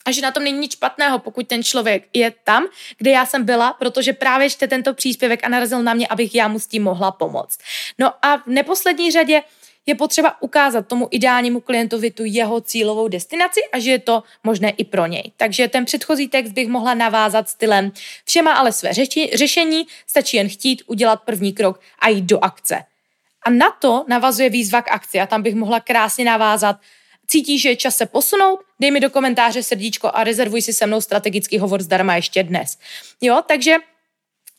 a 0.06 0.10
že 0.10 0.22
na 0.22 0.30
tom 0.30 0.44
není 0.44 0.58
nic 0.58 0.72
špatného, 0.72 1.18
pokud 1.18 1.48
ten 1.48 1.62
člověk 1.62 2.08
je 2.14 2.32
tam, 2.44 2.66
kde 2.98 3.10
já 3.10 3.26
jsem 3.26 3.44
byla, 3.44 3.72
protože 3.72 4.12
právě 4.12 4.50
čte 4.50 4.68
tento 4.68 4.94
příspěvek 4.94 5.44
a 5.44 5.48
narazil 5.48 5.82
na 5.82 5.94
mě, 5.94 6.08
abych 6.08 6.34
já 6.34 6.48
mu 6.48 6.58
s 6.58 6.66
tím 6.66 6.82
mohla 6.82 7.10
pomoct. 7.12 7.58
No 7.98 8.12
a 8.22 8.36
v 8.36 8.46
neposlední 8.46 9.10
řadě 9.10 9.42
je 9.86 9.94
potřeba 9.94 10.42
ukázat 10.42 10.86
tomu 10.86 11.08
ideálnímu 11.10 11.60
klientovi 11.60 12.10
tu 12.10 12.22
jeho 12.24 12.60
cílovou 12.60 13.08
destinaci 13.08 13.60
a 13.72 13.78
že 13.78 13.90
je 13.90 13.98
to 13.98 14.22
možné 14.44 14.70
i 14.70 14.84
pro 14.84 15.06
něj. 15.06 15.32
Takže 15.36 15.68
ten 15.68 15.84
předchozí 15.84 16.28
text 16.28 16.52
bych 16.52 16.68
mohla 16.68 16.94
navázat 16.94 17.48
stylem 17.48 17.92
všema 18.24 18.52
ale 18.52 18.72
své 18.72 18.92
řeči, 18.92 19.30
řešení, 19.34 19.86
stačí 20.06 20.36
jen 20.36 20.48
chtít 20.48 20.82
udělat 20.86 21.22
první 21.22 21.52
krok 21.52 21.80
a 21.98 22.08
jít 22.08 22.24
do 22.24 22.44
akce. 22.44 22.84
A 23.48 23.50
na 23.50 23.70
to 23.70 24.04
navazuje 24.08 24.50
výzva 24.50 24.82
k 24.82 24.92
akci 24.92 25.20
a 25.20 25.26
tam 25.26 25.42
bych 25.42 25.54
mohla 25.54 25.80
krásně 25.80 26.24
navázat. 26.24 26.76
Cítíš, 27.26 27.62
že 27.62 27.68
je 27.68 27.76
čas 27.76 27.96
se 27.96 28.06
posunout? 28.06 28.60
Dej 28.80 28.90
mi 28.90 29.00
do 29.00 29.10
komentáře 29.10 29.62
srdíčko 29.62 30.10
a 30.14 30.24
rezervuj 30.24 30.62
si 30.62 30.72
se 30.72 30.86
mnou 30.86 31.00
strategický 31.00 31.58
hovor 31.58 31.82
zdarma 31.82 32.16
ještě 32.16 32.42
dnes. 32.42 32.78
Jo, 33.20 33.42
takže 33.46 33.76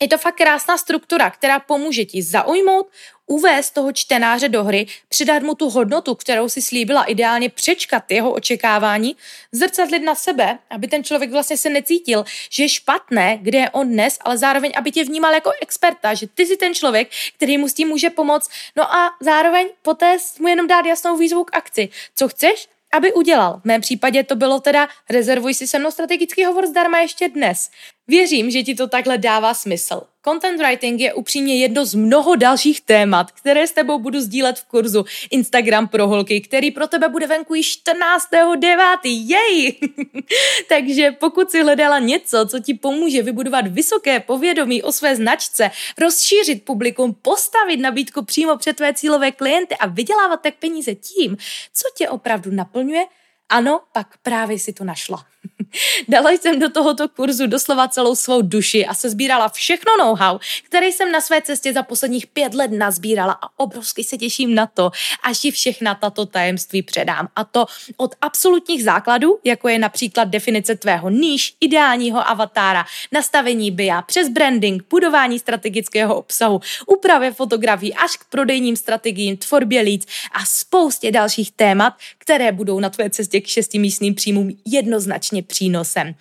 je 0.01 0.07
to 0.07 0.17
fakt 0.17 0.35
krásná 0.35 0.77
struktura, 0.77 1.29
která 1.29 1.59
pomůže 1.59 2.05
ti 2.05 2.23
zaujmout, 2.23 2.87
uvést 3.25 3.71
toho 3.71 3.91
čtenáře 3.91 4.49
do 4.49 4.63
hry, 4.63 4.85
přidat 5.09 5.43
mu 5.43 5.55
tu 5.55 5.69
hodnotu, 5.69 6.15
kterou 6.15 6.49
si 6.49 6.61
slíbila, 6.61 7.03
ideálně 7.03 7.49
přečkat 7.49 8.11
jeho 8.11 8.31
očekávání, 8.31 9.15
zrcadlit 9.51 10.03
na 10.03 10.15
sebe, 10.15 10.59
aby 10.69 10.87
ten 10.87 11.03
člověk 11.03 11.31
vlastně 11.31 11.57
se 11.57 11.69
necítil, 11.69 12.25
že 12.51 12.63
je 12.63 12.69
špatné, 12.69 13.39
kde 13.41 13.57
je 13.57 13.69
on 13.69 13.87
dnes, 13.87 14.17
ale 14.21 14.37
zároveň, 14.37 14.71
aby 14.75 14.91
tě 14.91 15.03
vnímal 15.03 15.33
jako 15.33 15.51
experta, 15.61 16.13
že 16.13 16.27
ty 16.27 16.45
jsi 16.45 16.57
ten 16.57 16.73
člověk, 16.73 17.09
který 17.35 17.57
mu 17.57 17.67
s 17.67 17.73
tím 17.73 17.87
může 17.87 18.09
pomoct. 18.09 18.49
No 18.75 18.95
a 18.95 19.09
zároveň 19.19 19.67
poté 19.81 20.17
mu 20.39 20.47
jenom 20.47 20.67
dát 20.67 20.85
jasnou 20.85 21.17
výzvu 21.17 21.43
k 21.43 21.55
akci. 21.55 21.89
Co 22.15 22.27
chceš? 22.27 22.67
aby 22.93 23.13
udělal. 23.13 23.59
V 23.61 23.65
mém 23.65 23.81
případě 23.81 24.23
to 24.23 24.35
bylo 24.35 24.59
teda 24.59 24.87
rezervuj 25.09 25.53
si 25.53 25.67
se 25.67 25.79
mnou 25.79 25.91
strategický 25.91 26.45
hovor 26.45 26.67
zdarma 26.67 26.99
ještě 26.99 27.29
dnes. 27.29 27.69
Věřím, 28.09 28.51
že 28.51 28.63
ti 28.63 28.75
to 28.75 28.87
takhle 28.87 29.17
dává 29.17 29.53
smysl. 29.53 30.01
Content 30.25 30.61
writing 30.61 31.01
je 31.01 31.13
upřímně 31.13 31.57
jedno 31.57 31.85
z 31.85 31.95
mnoho 31.95 32.35
dalších 32.35 32.81
témat, 32.81 33.31
které 33.31 33.67
s 33.67 33.71
tebou 33.71 33.99
budu 33.99 34.21
sdílet 34.21 34.59
v 34.59 34.65
kurzu 34.65 35.05
Instagram 35.31 35.87
pro 35.87 36.07
holky, 36.07 36.41
který 36.41 36.71
pro 36.71 36.87
tebe 36.87 37.09
bude 37.09 37.27
venku 37.27 37.55
již 37.55 37.81
14.9. 37.85 38.97
Jej! 39.03 39.79
Takže 40.69 41.11
pokud 41.11 41.51
si 41.51 41.61
hledala 41.63 41.99
něco, 41.99 42.45
co 42.45 42.59
ti 42.59 42.73
pomůže 42.73 43.23
vybudovat 43.23 43.67
vysoké 43.67 44.19
povědomí 44.19 44.83
o 44.83 44.91
své 44.91 45.15
značce, 45.15 45.71
rozšířit 45.97 46.65
publikum, 46.65 47.15
postavit 47.21 47.77
nabídku 47.77 48.25
přímo 48.25 48.57
před 48.57 48.75
tvé 48.75 48.93
cílové 48.93 49.31
klienty 49.31 49.75
a 49.75 49.87
vydělávat 49.87 50.41
tak 50.41 50.53
peníze 50.55 50.95
tím, 50.95 51.37
co 51.73 51.87
tě 51.97 52.09
opravdu 52.09 52.51
naplňuje, 52.51 53.05
ano, 53.49 53.81
pak 53.91 54.07
právě 54.23 54.59
si 54.59 54.73
to 54.73 54.83
našla. 54.83 55.25
Dala 56.07 56.31
jsem 56.31 56.59
do 56.59 56.69
tohoto 56.69 57.09
kurzu 57.09 57.47
doslova 57.47 57.87
celou 57.87 58.15
svou 58.15 58.41
duši 58.41 58.85
a 58.85 58.93
se 58.93 59.09
sbírala 59.09 59.49
všechno 59.49 59.91
know-how, 59.99 60.39
které 60.63 60.87
jsem 60.87 61.11
na 61.11 61.21
své 61.21 61.41
cestě 61.41 61.73
za 61.73 61.83
posledních 61.83 62.27
pět 62.27 62.53
let 62.53 62.71
nazbírala 62.71 63.33
a 63.41 63.49
obrovsky 63.57 64.03
se 64.03 64.17
těším 64.17 64.55
na 64.55 64.67
to, 64.67 64.91
až 65.23 65.39
ti 65.39 65.51
všechna 65.51 65.95
tato 65.95 66.25
tajemství 66.25 66.81
předám. 66.81 67.27
A 67.35 67.43
to 67.43 67.65
od 67.97 68.15
absolutních 68.21 68.83
základů, 68.83 69.39
jako 69.43 69.69
je 69.69 69.79
například 69.79 70.23
definice 70.23 70.75
tvého 70.75 71.09
níž, 71.09 71.55
ideálního 71.61 72.29
avatára, 72.29 72.85
nastavení 73.11 73.71
BIA, 73.71 74.01
přes 74.01 74.29
branding, 74.29 74.83
budování 74.89 75.39
strategického 75.39 76.15
obsahu, 76.15 76.61
úpravě 76.87 77.31
fotografií 77.31 77.93
až 77.93 78.17
k 78.17 78.25
prodejním 78.25 78.75
strategiím, 78.75 79.37
tvorbě 79.37 79.81
leads 79.81 80.05
a 80.31 80.45
spoustě 80.45 81.11
dalších 81.11 81.51
témat, 81.51 81.93
které 82.29 82.51
budou 82.51 82.79
na 82.79 82.89
tvé 82.89 83.09
cestě 83.09 83.41
k 83.41 83.47
šestimístním 83.47 84.15
příjmům 84.15 84.51
jednoznačně 84.65 85.43
přínosem. 85.43 86.15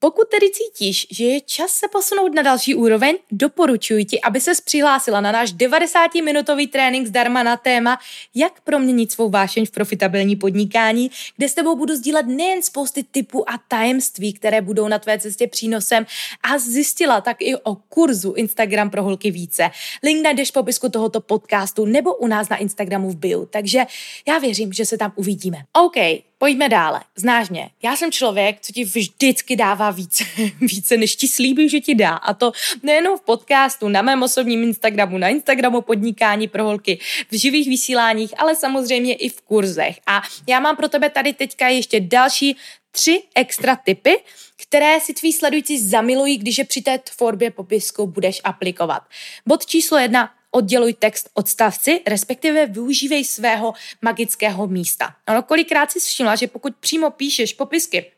Pokud 0.00 0.28
tedy 0.28 0.46
cítíš, 0.50 1.06
že 1.10 1.24
je 1.24 1.40
čas 1.40 1.70
se 1.70 1.88
posunout 1.88 2.34
na 2.34 2.42
další 2.42 2.74
úroveň, 2.74 3.16
doporučuji 3.32 4.04
ti, 4.04 4.20
aby 4.20 4.40
ses 4.40 4.60
přihlásila 4.60 5.20
na 5.20 5.32
náš 5.32 5.54
90-minutový 5.54 6.70
trénink 6.70 7.06
zdarma 7.06 7.42
na 7.42 7.56
téma, 7.56 7.98
jak 8.34 8.60
proměnit 8.60 9.12
svou 9.12 9.30
vášeň 9.30 9.66
v 9.66 9.70
profitabilní 9.70 10.36
podnikání, 10.36 11.10
kde 11.36 11.48
s 11.48 11.54
tebou 11.54 11.76
budu 11.76 11.96
sdílet 11.96 12.26
nejen 12.26 12.62
spousty 12.62 13.02
typů 13.02 13.50
a 13.50 13.58
tajemství, 13.68 14.32
které 14.32 14.60
budou 14.60 14.88
na 14.88 14.98
tvé 14.98 15.18
cestě 15.18 15.46
přínosem 15.46 16.06
a 16.42 16.58
zjistila 16.58 17.20
tak 17.20 17.36
i 17.40 17.56
o 17.56 17.74
kurzu 17.74 18.32
Instagram 18.32 18.90
pro 18.90 19.02
holky 19.02 19.30
více. 19.30 19.70
Link 20.02 20.24
najdeš 20.24 20.50
v 20.50 20.52
popisku 20.52 20.88
tohoto 20.88 21.20
podcastu 21.20 21.84
nebo 21.84 22.14
u 22.14 22.26
nás 22.26 22.48
na 22.48 22.56
Instagramu 22.56 23.10
v 23.10 23.16
bio, 23.16 23.46
takže 23.46 23.86
já 24.28 24.38
věřím, 24.38 24.72
že 24.72 24.84
se 24.84 24.98
tam 24.98 25.12
uvidíme. 25.16 25.58
OK, 25.72 26.27
Pojďme 26.38 26.68
dále. 26.68 27.00
Znáš 27.16 27.48
mě. 27.48 27.70
Já 27.82 27.96
jsem 27.96 28.12
člověk, 28.12 28.60
co 28.60 28.72
ti 28.72 28.84
vždycky 28.84 29.56
dává 29.56 29.90
více, 29.90 30.24
více 30.60 30.96
než 30.96 31.16
ti 31.16 31.28
slíbí, 31.28 31.68
že 31.68 31.80
ti 31.80 31.94
dá. 31.94 32.14
A 32.14 32.34
to 32.34 32.52
nejenom 32.82 33.18
v 33.18 33.20
podcastu, 33.20 33.88
na 33.88 34.02
mém 34.02 34.22
osobním 34.22 34.62
Instagramu, 34.62 35.18
na 35.18 35.28
Instagramu 35.28 35.80
podnikání 35.80 36.48
pro 36.48 36.64
holky, 36.64 36.98
v 37.30 37.40
živých 37.40 37.68
vysíláních, 37.68 38.40
ale 38.40 38.56
samozřejmě 38.56 39.14
i 39.14 39.28
v 39.28 39.40
kurzech. 39.40 40.00
A 40.06 40.22
já 40.46 40.60
mám 40.60 40.76
pro 40.76 40.88
tebe 40.88 41.10
tady 41.10 41.32
teďka 41.32 41.68
ještě 41.68 42.00
další 42.00 42.56
tři 42.90 43.22
extra 43.34 43.76
typy, 43.76 44.20
které 44.62 45.00
si 45.00 45.14
tví 45.14 45.32
sledující 45.32 45.88
zamilují, 45.88 46.38
když 46.38 46.58
je 46.58 46.64
při 46.64 46.82
té 46.82 46.98
tvorbě 46.98 47.50
popisku 47.50 48.06
budeš 48.06 48.40
aplikovat. 48.44 49.02
Bod 49.46 49.66
číslo 49.66 49.98
jedna, 49.98 50.30
odděluj 50.50 50.94
text 50.94 51.30
odstavci, 51.34 52.00
respektive 52.06 52.66
využívej 52.66 53.24
svého 53.24 53.74
magického 54.02 54.66
místa. 54.66 55.14
Ono 55.28 55.42
kolikrát 55.42 55.90
si 55.90 56.00
všimla, 56.00 56.36
že 56.36 56.46
pokud 56.46 56.76
přímo 56.76 57.10
píšeš 57.10 57.52
popisky 57.52 58.12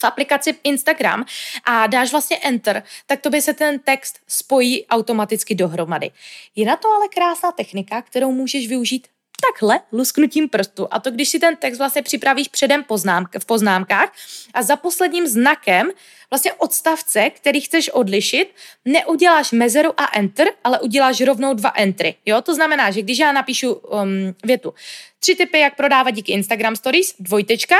v 0.00 0.04
aplikaci 0.04 0.54
Instagram 0.64 1.24
a 1.64 1.86
dáš 1.86 2.12
vlastně 2.12 2.36
enter, 2.36 2.82
tak 3.06 3.20
to 3.20 3.30
by 3.30 3.42
se 3.42 3.54
ten 3.54 3.78
text 3.78 4.18
spojí 4.28 4.86
automaticky 4.86 5.54
dohromady. 5.54 6.10
Je 6.56 6.66
na 6.66 6.76
to 6.76 6.88
ale 6.88 7.08
krásná 7.08 7.52
technika, 7.52 8.02
kterou 8.02 8.32
můžeš 8.32 8.68
využít 8.68 9.08
takhle 9.46 9.80
lusknutím 9.92 10.48
prstu. 10.48 10.88
A 10.90 11.00
to, 11.00 11.10
když 11.10 11.28
si 11.28 11.38
ten 11.38 11.56
text 11.56 11.78
vlastně 11.78 12.02
připravíš 12.02 12.48
předem 12.48 12.84
poznámk, 12.84 13.28
v 13.38 13.44
poznámkách 13.44 14.12
a 14.54 14.62
za 14.62 14.76
posledním 14.76 15.26
znakem 15.26 15.90
vlastně 16.30 16.52
odstavce, 16.52 17.30
který 17.30 17.60
chceš 17.60 17.88
odlišit, 17.88 18.54
neuděláš 18.84 19.52
mezeru 19.52 20.00
a 20.00 20.08
enter, 20.18 20.48
ale 20.64 20.80
uděláš 20.80 21.20
rovnou 21.20 21.54
dva 21.54 21.72
entry. 21.74 22.14
Jo, 22.26 22.42
to 22.42 22.54
znamená, 22.54 22.90
že 22.90 23.02
když 23.02 23.18
já 23.18 23.32
napíšu 23.32 23.72
um, 23.72 24.34
větu, 24.44 24.74
tři 25.20 25.34
typy, 25.34 25.58
jak 25.58 25.76
prodávat 25.76 26.10
díky 26.10 26.32
Instagram 26.32 26.76
Stories, 26.76 27.14
dvojtečka, 27.18 27.76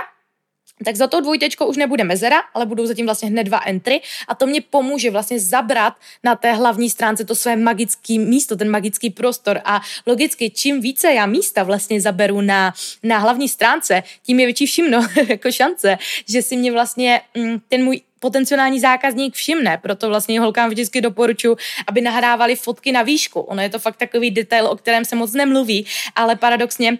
tak 0.84 0.96
za 0.96 1.06
to 1.06 1.20
dvojtečko 1.20 1.66
už 1.66 1.76
nebude 1.76 2.04
mezera, 2.04 2.42
ale 2.54 2.66
budou 2.66 2.86
zatím 2.86 3.06
vlastně 3.06 3.28
hned 3.28 3.44
dva 3.44 3.58
entry. 3.58 4.00
A 4.28 4.34
to 4.34 4.46
mě 4.46 4.60
pomůže 4.60 5.10
vlastně 5.10 5.40
zabrat 5.40 5.94
na 6.24 6.36
té 6.36 6.52
hlavní 6.52 6.90
stránce 6.90 7.24
to 7.24 7.34
své 7.34 7.56
magické 7.56 8.18
místo, 8.18 8.56
ten 8.56 8.70
magický 8.70 9.10
prostor. 9.10 9.60
A 9.64 9.80
logicky 10.06 10.50
čím 10.50 10.80
více 10.80 11.12
já 11.12 11.26
místa 11.26 11.62
vlastně 11.62 12.00
zaberu 12.00 12.40
na, 12.40 12.74
na 13.02 13.18
hlavní 13.18 13.48
stránce, 13.48 14.02
tím 14.22 14.40
je 14.40 14.46
větší 14.46 14.66
všimno 14.66 15.06
jako 15.28 15.52
šance, 15.52 15.98
že 16.28 16.42
si 16.42 16.56
mě 16.56 16.72
vlastně 16.72 17.20
mm, 17.34 17.60
ten 17.68 17.84
můj 17.84 18.00
potenciální 18.20 18.80
zákazník 18.80 19.34
všimne, 19.34 19.78
proto 19.82 20.08
vlastně 20.08 20.40
holkám 20.40 20.70
vždycky 20.70 21.00
doporučuji, 21.00 21.56
aby 21.86 22.00
nahrávali 22.00 22.56
fotky 22.56 22.92
na 22.92 23.02
výšku. 23.02 23.40
Ono 23.40 23.62
je 23.62 23.68
to 23.68 23.78
fakt 23.78 23.96
takový 23.96 24.30
detail, 24.30 24.66
o 24.66 24.76
kterém 24.76 25.04
se 25.04 25.16
moc 25.16 25.32
nemluví, 25.32 25.86
ale 26.16 26.36
paradoxně 26.36 26.98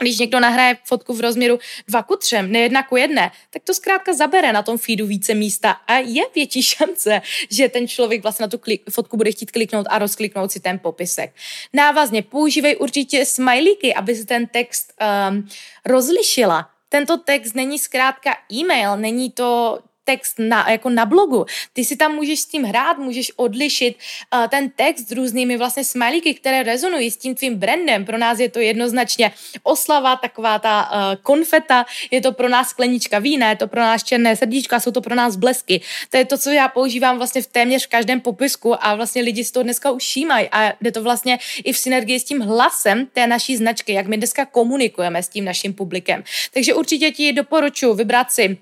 když 0.00 0.18
někdo 0.18 0.40
nahraje 0.40 0.76
fotku 0.84 1.14
v 1.14 1.20
rozměru 1.20 1.58
2 1.88 2.02
ku 2.02 2.16
3, 2.16 2.36
ne 2.42 2.58
jedna 2.58 2.82
ku 2.82 2.96
jedné, 2.96 3.30
tak 3.50 3.62
to 3.62 3.74
zkrátka 3.74 4.12
zabere 4.12 4.52
na 4.52 4.62
tom 4.62 4.78
feedu 4.78 5.06
více 5.06 5.34
místa 5.34 5.70
a 5.70 5.98
je 5.98 6.22
větší 6.34 6.62
šance, 6.62 7.22
že 7.50 7.68
ten 7.68 7.88
člověk 7.88 8.22
vlastně 8.22 8.42
na 8.42 8.48
tu 8.48 8.58
klik, 8.58 8.90
fotku 8.90 9.16
bude 9.16 9.32
chtít 9.32 9.50
kliknout 9.50 9.86
a 9.90 9.98
rozkliknout 9.98 10.52
si 10.52 10.60
ten 10.60 10.78
popisek. 10.78 11.34
Návazně 11.72 12.22
používej 12.22 12.76
určitě 12.80 13.24
smajlíky, 13.24 13.94
aby 13.94 14.14
se 14.14 14.26
ten 14.26 14.46
text 14.46 14.92
um, 15.30 15.48
rozlišila. 15.86 16.70
Tento 16.88 17.16
text 17.16 17.54
není 17.54 17.78
zkrátka 17.78 18.30
e-mail, 18.52 18.96
není 18.96 19.30
to 19.30 19.78
text 20.10 20.34
na, 20.38 20.70
jako 20.70 20.90
na 20.90 21.06
blogu. 21.06 21.46
Ty 21.72 21.84
si 21.84 21.96
tam 21.96 22.14
můžeš 22.14 22.40
s 22.40 22.46
tím 22.46 22.62
hrát, 22.62 22.98
můžeš 22.98 23.32
odlišit 23.36 23.94
uh, 23.94 24.46
ten 24.46 24.70
text 24.70 25.08
s 25.08 25.12
různými 25.12 25.56
vlastně 25.56 25.84
smajlíky, 25.84 26.34
které 26.34 26.62
rezonují 26.62 27.10
s 27.10 27.16
tím 27.16 27.34
tvým 27.34 27.54
brandem. 27.54 28.04
Pro 28.04 28.18
nás 28.18 28.38
je 28.38 28.48
to 28.48 28.58
jednoznačně 28.58 29.32
oslava, 29.62 30.16
taková 30.16 30.58
ta 30.58 30.90
uh, 30.90 31.22
konfeta, 31.22 31.86
je 32.10 32.20
to 32.20 32.32
pro 32.32 32.48
nás 32.48 32.68
sklenička 32.68 33.18
vína, 33.18 33.48
je 33.50 33.56
to 33.56 33.68
pro 33.68 33.80
nás 33.80 34.04
černé 34.04 34.36
srdíčka, 34.36 34.80
jsou 34.80 34.90
to 34.90 35.00
pro 35.00 35.14
nás 35.14 35.36
blesky. 35.36 35.80
To 36.10 36.16
je 36.16 36.24
to, 36.24 36.38
co 36.38 36.50
já 36.50 36.68
používám 36.68 37.16
vlastně 37.18 37.42
v 37.42 37.46
téměř 37.46 37.86
každém 37.86 38.20
popisku 38.20 38.84
a 38.84 38.94
vlastně 38.94 39.22
lidi 39.22 39.44
z 39.44 39.50
toho 39.50 39.62
dneska 39.62 39.90
už 39.90 40.18
a 40.50 40.72
jde 40.80 40.92
to 40.92 41.02
vlastně 41.02 41.38
i 41.64 41.72
v 41.72 41.78
synergii 41.78 42.20
s 42.20 42.24
tím 42.24 42.40
hlasem 42.40 43.06
té 43.06 43.26
naší 43.26 43.56
značky, 43.56 43.92
jak 43.92 44.06
my 44.06 44.16
dneska 44.16 44.44
komunikujeme 44.44 45.22
s 45.22 45.28
tím 45.28 45.44
naším 45.44 45.74
publikem. 45.74 46.24
Takže 46.54 46.74
určitě 46.74 47.10
ti 47.10 47.32
doporučuji 47.32 47.94
vybrat 47.94 48.32
si 48.32 48.58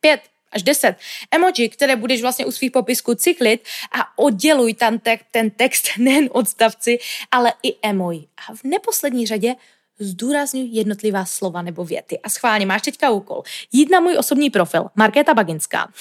pět 0.00 0.31
až 0.52 0.62
10 0.62 0.96
emoji, 1.30 1.68
které 1.68 1.96
budeš 1.96 2.22
vlastně 2.22 2.46
u 2.46 2.50
svých 2.50 2.70
popisků 2.70 3.14
cyklit 3.14 3.64
a 3.92 4.18
odděluj 4.18 4.74
tam 4.74 4.98
te- 4.98 5.18
ten 5.30 5.50
text 5.50 5.88
nejen 5.98 6.28
odstavci, 6.32 6.98
ale 7.30 7.52
i 7.62 7.74
emoji. 7.82 8.26
A 8.48 8.54
v 8.54 8.64
neposlední 8.64 9.26
řadě 9.26 9.54
zdůraznuj 9.98 10.68
jednotlivá 10.70 11.24
slova 11.24 11.62
nebo 11.62 11.84
věty. 11.84 12.18
A 12.18 12.28
schválně 12.28 12.66
máš 12.66 12.82
teďka 12.82 13.10
úkol. 13.10 13.42
Jít 13.72 13.90
na 13.90 14.00
můj 14.00 14.16
osobní 14.18 14.50
profil, 14.50 14.86
Markéta 14.96 15.34
Baginská. 15.34 15.92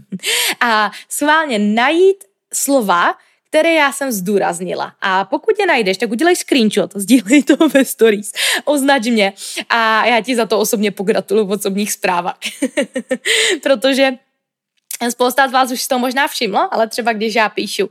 a 0.60 0.90
schválně 1.08 1.58
najít 1.58 2.24
slova, 2.52 3.14
které 3.52 3.72
já 3.72 3.92
jsem 3.92 4.12
zdůraznila. 4.12 4.92
A 5.00 5.24
pokud 5.24 5.58
je 5.60 5.66
najdeš, 5.66 5.98
tak 5.98 6.10
udělej 6.10 6.36
screenshot, 6.36 6.90
sdílej 6.96 7.42
to 7.42 7.68
ve 7.68 7.84
stories, 7.84 8.32
označ 8.64 9.06
mě 9.06 9.32
a 9.68 10.06
já 10.06 10.20
ti 10.20 10.36
za 10.36 10.46
to 10.46 10.58
osobně 10.58 10.90
pogratuluju 10.90 11.46
v 11.46 11.50
osobních 11.50 11.92
zprávách. 11.92 12.38
Protože 13.62 14.12
Spousta 15.10 15.48
z 15.48 15.52
vás 15.52 15.72
už 15.72 15.86
to 15.86 15.98
možná 15.98 16.28
všimlo, 16.28 16.68
ale 16.74 16.88
třeba 16.88 17.12
když 17.12 17.34
já 17.34 17.48
píšu 17.48 17.86
uh, 17.86 17.90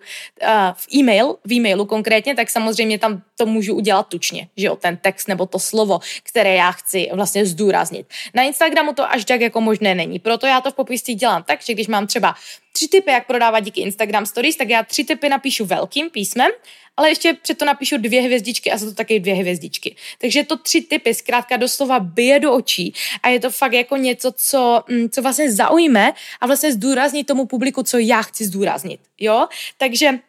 v 0.73 0.93
e-mail, 0.95 1.35
v 1.45 1.53
e-mailu 1.53 1.85
konkrétně, 1.85 2.35
tak 2.35 2.49
samozřejmě 2.49 2.99
tam 2.99 3.21
to 3.37 3.45
můžu 3.45 3.75
udělat 3.75 4.07
tučně, 4.07 4.47
že 4.57 4.67
jo, 4.67 4.75
ten 4.75 4.97
text 4.97 5.27
nebo 5.27 5.45
to 5.45 5.59
slovo, 5.59 5.99
které 6.23 6.53
já 6.53 6.71
chci 6.71 7.09
vlastně 7.13 7.45
zdůraznit. 7.45 8.07
Na 8.33 8.43
Instagramu 8.43 8.93
to 8.93 9.11
až 9.11 9.25
tak 9.25 9.41
jako 9.41 9.61
možné 9.61 9.95
není, 9.95 10.19
proto 10.19 10.47
já 10.47 10.61
to 10.61 10.71
v 10.71 10.73
popisci 10.73 11.13
dělám 11.13 11.43
tak, 11.43 11.61
že 11.61 11.73
když 11.73 11.87
mám 11.87 12.07
třeba 12.07 12.35
tři 12.73 12.87
typy, 12.87 13.11
jak 13.11 13.27
prodávat 13.27 13.59
díky 13.59 13.81
Instagram 13.81 14.25
Stories, 14.25 14.55
tak 14.55 14.69
já 14.69 14.83
tři 14.83 15.03
typy 15.03 15.29
napíšu 15.29 15.65
velkým 15.65 16.09
písmem, 16.09 16.51
ale 16.97 17.09
ještě 17.09 17.33
před 17.33 17.57
to 17.57 17.65
napíšu 17.65 17.97
dvě 17.97 18.21
hvězdičky 18.21 18.71
a 18.71 18.77
jsou 18.77 18.85
to 18.85 18.93
taky 18.93 19.19
dvě 19.19 19.33
hvězdičky. 19.33 19.95
Takže 20.17 20.43
to 20.43 20.57
tři 20.57 20.81
typy 20.81 21.13
zkrátka 21.13 21.57
doslova 21.57 21.99
bije 21.99 22.39
do 22.39 22.53
očí 22.53 22.93
a 23.23 23.29
je 23.29 23.39
to 23.39 23.51
fakt 23.51 23.73
jako 23.73 23.97
něco, 23.97 24.31
co, 24.31 24.83
mm, 24.89 25.09
co 25.09 25.21
vlastně 25.21 25.51
zaujme 25.51 26.13
a 26.41 26.47
vlastně 26.47 26.71
zdůrazní 26.73 27.23
tomu 27.23 27.45
publiku, 27.45 27.83
co 27.83 27.97
já 27.97 28.21
chci 28.21 28.45
zdůraznit. 28.45 28.99
Jo? 29.19 29.47
Takže 29.77 30.19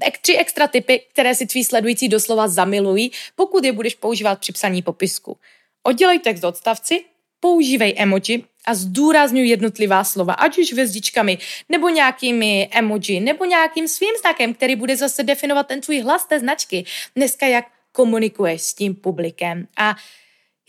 tak 0.00 0.18
tři 0.18 0.36
extra 0.36 0.66
typy, 0.66 1.02
které 1.12 1.34
si 1.34 1.46
tví 1.46 1.64
sledující 1.64 2.08
doslova 2.08 2.48
zamilují, 2.48 3.10
pokud 3.36 3.64
je 3.64 3.72
budeš 3.72 3.94
používat 3.94 4.38
při 4.38 4.52
psaní 4.52 4.82
popisku. 4.82 5.38
Oddělej 5.82 6.18
text 6.18 6.44
odstavci, 6.44 7.04
používej 7.40 7.94
emoji 7.96 8.44
a 8.66 8.74
zdůrazňuj 8.74 9.48
jednotlivá 9.48 10.04
slova, 10.04 10.34
ať 10.34 10.58
už 10.58 10.72
hvězdičkami, 10.72 11.38
nebo 11.68 11.88
nějakými 11.88 12.68
emoji, 12.72 13.20
nebo 13.20 13.44
nějakým 13.44 13.88
svým 13.88 14.12
znakem, 14.20 14.54
který 14.54 14.76
bude 14.76 14.96
zase 14.96 15.22
definovat 15.22 15.66
ten 15.66 15.80
tvůj 15.80 16.00
hlas 16.00 16.26
té 16.26 16.40
značky. 16.40 16.84
Dneska 17.16 17.46
jak 17.46 17.64
komunikuješ 17.92 18.62
s 18.62 18.74
tím 18.74 18.94
publikem. 18.94 19.66
A 19.76 19.96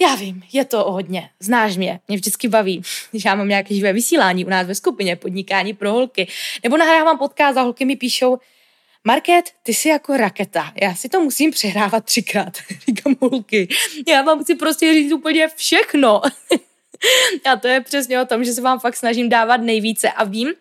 já 0.01 0.15
vím, 0.15 0.43
je 0.53 0.65
to 0.65 0.83
hodně. 0.91 1.29
Znáš 1.39 1.77
mě, 1.77 1.99
mě 2.07 2.17
vždycky 2.17 2.47
baví, 2.47 2.81
když 3.11 3.25
já 3.25 3.35
mám 3.35 3.47
nějaké 3.47 3.75
živé 3.75 3.93
vysílání 3.93 4.45
u 4.45 4.49
nás 4.49 4.67
ve 4.67 4.75
skupině, 4.75 5.15
podnikání 5.15 5.73
pro 5.73 5.91
holky, 5.91 6.27
nebo 6.63 6.77
nahrávám 6.77 7.17
podcast 7.17 7.57
a 7.57 7.61
holky 7.61 7.85
mi 7.85 7.95
píšou, 7.95 8.37
Market, 9.07 9.45
ty 9.63 9.73
jsi 9.73 9.89
jako 9.89 10.17
raketa. 10.17 10.73
Já 10.81 10.95
si 10.95 11.09
to 11.09 11.19
musím 11.19 11.51
přehrávat 11.51 12.05
třikrát. 12.05 12.57
Říkám 12.87 13.15
holky. 13.19 13.67
Já 14.07 14.21
vám 14.21 14.43
chci 14.43 14.55
prostě 14.55 14.93
říct 14.93 15.11
úplně 15.11 15.47
všechno. 15.55 16.21
a 17.53 17.55
to 17.55 17.67
je 17.67 17.81
přesně 17.81 18.21
o 18.21 18.25
tom, 18.25 18.43
že 18.43 18.53
se 18.53 18.61
vám 18.61 18.79
fakt 18.79 18.95
snažím 18.95 19.29
dávat 19.29 19.57
nejvíce 19.57 20.11
a 20.11 20.23
vím, 20.23 20.53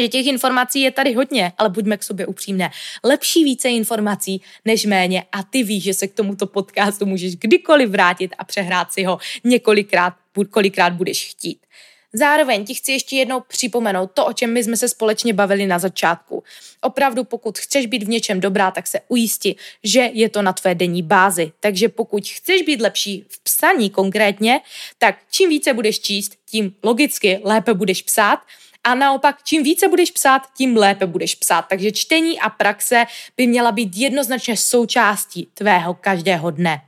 že 0.00 0.08
těch 0.08 0.26
informací 0.26 0.80
je 0.80 0.90
tady 0.90 1.12
hodně, 1.12 1.52
ale 1.58 1.68
buďme 1.70 1.96
k 1.96 2.02
sobě 2.02 2.26
upřímné. 2.26 2.70
Lepší 3.04 3.44
více 3.44 3.68
informací 3.68 4.42
než 4.64 4.84
méně 4.84 5.24
a 5.32 5.42
ty 5.42 5.62
víš, 5.62 5.84
že 5.84 5.94
se 5.94 6.06
k 6.08 6.14
tomuto 6.14 6.46
podcastu 6.46 7.06
můžeš 7.06 7.36
kdykoliv 7.36 7.90
vrátit 7.90 8.34
a 8.38 8.44
přehrát 8.44 8.92
si 8.92 9.04
ho 9.04 9.18
několikrát, 9.44 10.14
kolikrát 10.50 10.92
budeš 10.92 11.30
chtít. 11.30 11.58
Zároveň 12.16 12.64
ti 12.64 12.74
chci 12.74 12.92
ještě 12.92 13.16
jednou 13.16 13.40
připomenout 13.40 14.10
to, 14.14 14.26
o 14.26 14.32
čem 14.32 14.52
my 14.52 14.64
jsme 14.64 14.76
se 14.76 14.88
společně 14.88 15.32
bavili 15.32 15.66
na 15.66 15.78
začátku. 15.78 16.42
Opravdu, 16.80 17.24
pokud 17.24 17.58
chceš 17.58 17.86
být 17.86 18.02
v 18.02 18.08
něčem 18.08 18.40
dobrá, 18.40 18.70
tak 18.70 18.86
se 18.86 19.00
ujisti, 19.08 19.56
že 19.84 20.10
je 20.12 20.28
to 20.28 20.42
na 20.42 20.52
tvé 20.52 20.74
denní 20.74 21.02
bázi. 21.02 21.52
Takže 21.60 21.88
pokud 21.88 22.28
chceš 22.28 22.62
být 22.62 22.80
lepší 22.80 23.24
v 23.28 23.42
psaní 23.42 23.90
konkrétně, 23.90 24.60
tak 24.98 25.16
čím 25.30 25.48
více 25.48 25.74
budeš 25.74 26.00
číst, 26.00 26.32
tím 26.50 26.74
logicky 26.82 27.40
lépe 27.44 27.74
budeš 27.74 28.02
psát 28.02 28.38
a 28.84 28.94
naopak, 28.94 29.42
čím 29.42 29.62
více 29.62 29.88
budeš 29.88 30.10
psát, 30.10 30.42
tím 30.56 30.76
lépe 30.76 31.06
budeš 31.06 31.34
psát. 31.34 31.62
Takže 31.62 31.92
čtení 31.92 32.40
a 32.40 32.50
praxe 32.50 33.04
by 33.36 33.46
měla 33.46 33.72
být 33.72 33.96
jednoznačně 33.96 34.56
součástí 34.56 35.48
tvého 35.54 35.94
každého 35.94 36.50
dne. 36.50 36.80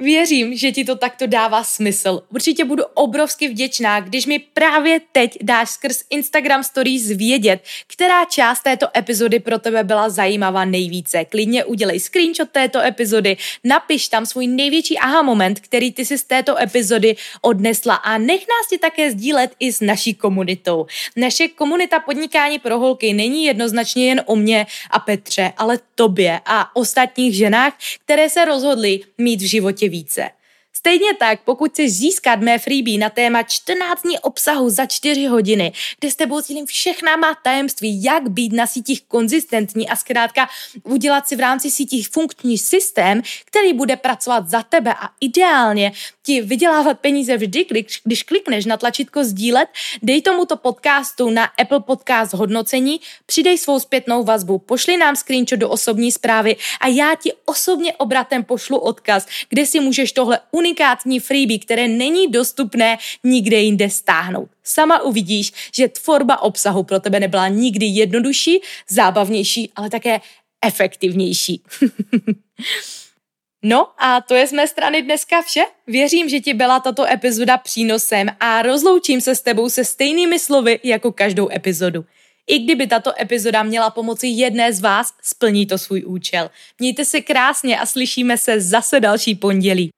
Věřím, 0.00 0.56
že 0.56 0.72
ti 0.72 0.84
to 0.84 0.96
takto 0.96 1.26
dává 1.26 1.64
smysl. 1.64 2.22
Určitě 2.34 2.64
budu 2.64 2.84
obrovsky 2.94 3.48
vděčná, 3.48 4.00
když 4.00 4.26
mi 4.26 4.38
právě 4.38 5.00
teď 5.12 5.38
dáš 5.42 5.70
skrz 5.70 6.02
Instagram 6.10 6.64
Stories 6.64 7.08
vědět, 7.08 7.64
která 7.86 8.24
část 8.24 8.62
této 8.62 8.86
epizody 8.96 9.40
pro 9.40 9.58
tebe 9.58 9.84
byla 9.84 10.08
zajímavá 10.08 10.64
nejvíce. 10.64 11.24
Klidně 11.24 11.64
udělej 11.64 12.00
screenshot 12.00 12.50
této 12.50 12.80
epizody, 12.80 13.36
napiš 13.64 14.08
tam 14.08 14.26
svůj 14.26 14.46
největší 14.46 14.98
aha 14.98 15.22
moment, 15.22 15.60
který 15.60 15.92
ty 15.92 16.04
si 16.04 16.18
z 16.18 16.24
této 16.24 16.58
epizody 16.62 17.16
odnesla 17.42 17.94
a 17.94 18.18
nech 18.18 18.40
nás 18.40 18.68
ti 18.70 18.78
také 18.78 19.10
sdílet 19.10 19.52
i 19.60 19.72
s 19.72 19.80
naší 19.80 20.14
komunitou. 20.14 20.86
Naše 21.16 21.48
komunita 21.48 22.00
podnikání 22.00 22.58
pro 22.58 22.78
holky 22.78 23.12
není 23.12 23.44
jednoznačně 23.44 24.08
jen 24.08 24.22
o 24.26 24.36
mě 24.36 24.66
a 24.90 24.98
Petře, 24.98 25.52
ale 25.56 25.78
tobě 25.94 26.40
a 26.46 26.76
ostatních 26.76 27.34
ženách, 27.34 27.72
které 28.04 28.30
se 28.30 28.44
rozhodly 28.44 29.00
mít 29.18 29.40
v 29.40 29.48
životě 29.48 29.89
více. 29.90 30.32
Stejně 30.76 31.14
tak, 31.18 31.40
pokud 31.44 31.70
chceš 31.70 31.92
získat 31.92 32.40
mé 32.40 32.58
freebie 32.58 32.98
na 32.98 33.10
téma 33.10 33.42
14 33.42 34.02
dní 34.02 34.18
obsahu 34.18 34.70
za 34.70 34.86
4 34.86 35.26
hodiny, 35.26 35.72
kde 36.00 36.10
s 36.10 36.16
tebou 36.16 36.40
sdílím 36.40 36.66
všechna 36.66 37.16
má 37.16 37.34
tajemství, 37.42 38.02
jak 38.02 38.28
být 38.28 38.52
na 38.52 38.66
sítích 38.66 39.02
konzistentní 39.08 39.88
a 39.88 39.96
zkrátka 39.96 40.48
udělat 40.82 41.28
si 41.28 41.36
v 41.36 41.40
rámci 41.40 41.70
sítích 41.70 42.08
funkční 42.08 42.58
systém, 42.58 43.22
který 43.44 43.72
bude 43.72 43.96
pracovat 43.96 44.48
za 44.48 44.62
tebe 44.62 44.94
a 44.94 45.08
ideálně 45.20 45.92
ti 46.22 46.40
vydělávat 46.40 47.00
peníze 47.00 47.36
vždy, 47.36 47.66
když 48.04 48.22
klikneš 48.22 48.64
na 48.64 48.76
tlačítko 48.76 49.24
sdílet, 49.24 49.68
dej 50.02 50.22
tomuto 50.22 50.56
podcastu 50.56 51.30
na 51.30 51.44
Apple 51.44 51.80
Podcast 51.80 52.34
hodnocení, 52.34 53.00
přidej 53.26 53.58
svou 53.58 53.80
zpětnou 53.80 54.24
vazbu, 54.24 54.58
pošli 54.58 54.96
nám 54.96 55.16
screenshot 55.16 55.58
do 55.58 55.68
osobní 55.68 56.12
zprávy 56.12 56.56
a 56.80 56.86
já 56.86 57.14
ti 57.22 57.32
osobně 57.44 57.92
obratem 57.92 58.44
pošlu 58.44 58.78
odkaz, 58.78 59.26
kde 59.48 59.66
si 59.66 59.80
můžeš 59.80 60.12
tohle 60.12 60.40
unikátní 60.60 61.20
freebie, 61.20 61.58
které 61.58 61.88
není 61.88 62.28
dostupné 62.30 62.98
nikde 63.24 63.56
jinde 63.56 63.90
stáhnout. 63.90 64.48
Sama 64.64 65.02
uvidíš, 65.02 65.52
že 65.74 65.88
tvorba 65.88 66.42
obsahu 66.42 66.82
pro 66.82 67.00
tebe 67.00 67.20
nebyla 67.20 67.48
nikdy 67.48 67.86
jednodušší, 67.86 68.60
zábavnější, 68.88 69.72
ale 69.76 69.90
také 69.90 70.20
efektivnější. 70.64 71.62
No 73.62 73.88
a 73.98 74.20
to 74.20 74.34
je 74.34 74.46
z 74.46 74.52
mé 74.52 74.68
strany 74.68 75.02
dneska 75.02 75.42
vše. 75.42 75.60
Věřím, 75.86 76.28
že 76.28 76.40
ti 76.40 76.54
byla 76.54 76.80
tato 76.80 77.06
epizoda 77.06 77.58
přínosem 77.58 78.28
a 78.40 78.62
rozloučím 78.62 79.20
se 79.20 79.34
s 79.34 79.42
tebou 79.42 79.70
se 79.70 79.84
stejnými 79.84 80.38
slovy 80.38 80.80
jako 80.82 81.12
každou 81.12 81.50
epizodu. 81.52 82.04
I 82.46 82.58
kdyby 82.58 82.86
tato 82.86 83.20
epizoda 83.20 83.62
měla 83.62 83.90
pomoci 83.90 84.26
jedné 84.26 84.72
z 84.72 84.80
vás, 84.80 85.12
splní 85.22 85.66
to 85.66 85.78
svůj 85.78 86.04
účel. 86.06 86.50
Mějte 86.78 87.04
se 87.04 87.20
krásně 87.20 87.78
a 87.78 87.86
slyšíme 87.86 88.38
se 88.38 88.60
zase 88.60 89.00
další 89.00 89.34
pondělí. 89.34 89.90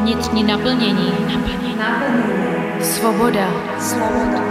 Vnitřní 0.00 0.44
naplnění. 0.44 1.12
Naplnění. 1.20 1.76
naplnění. 1.78 2.84
Svoboda. 2.84 3.48
Svoboda. 3.78 4.42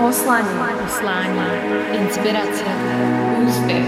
Poslání. 0.00 0.48
Poslání. 0.82 1.40
Inspirace. 1.92 2.64
Úspěch. 3.46 3.84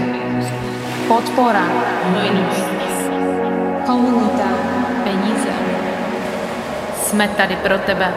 Podpora. 1.07 1.65
Hojnost. 2.03 2.65
Komunita. 3.85 4.47
Peníze. 5.03 5.49
Jsme 7.01 7.27
tady 7.27 7.55
pro 7.55 7.77
tebe. 7.77 8.13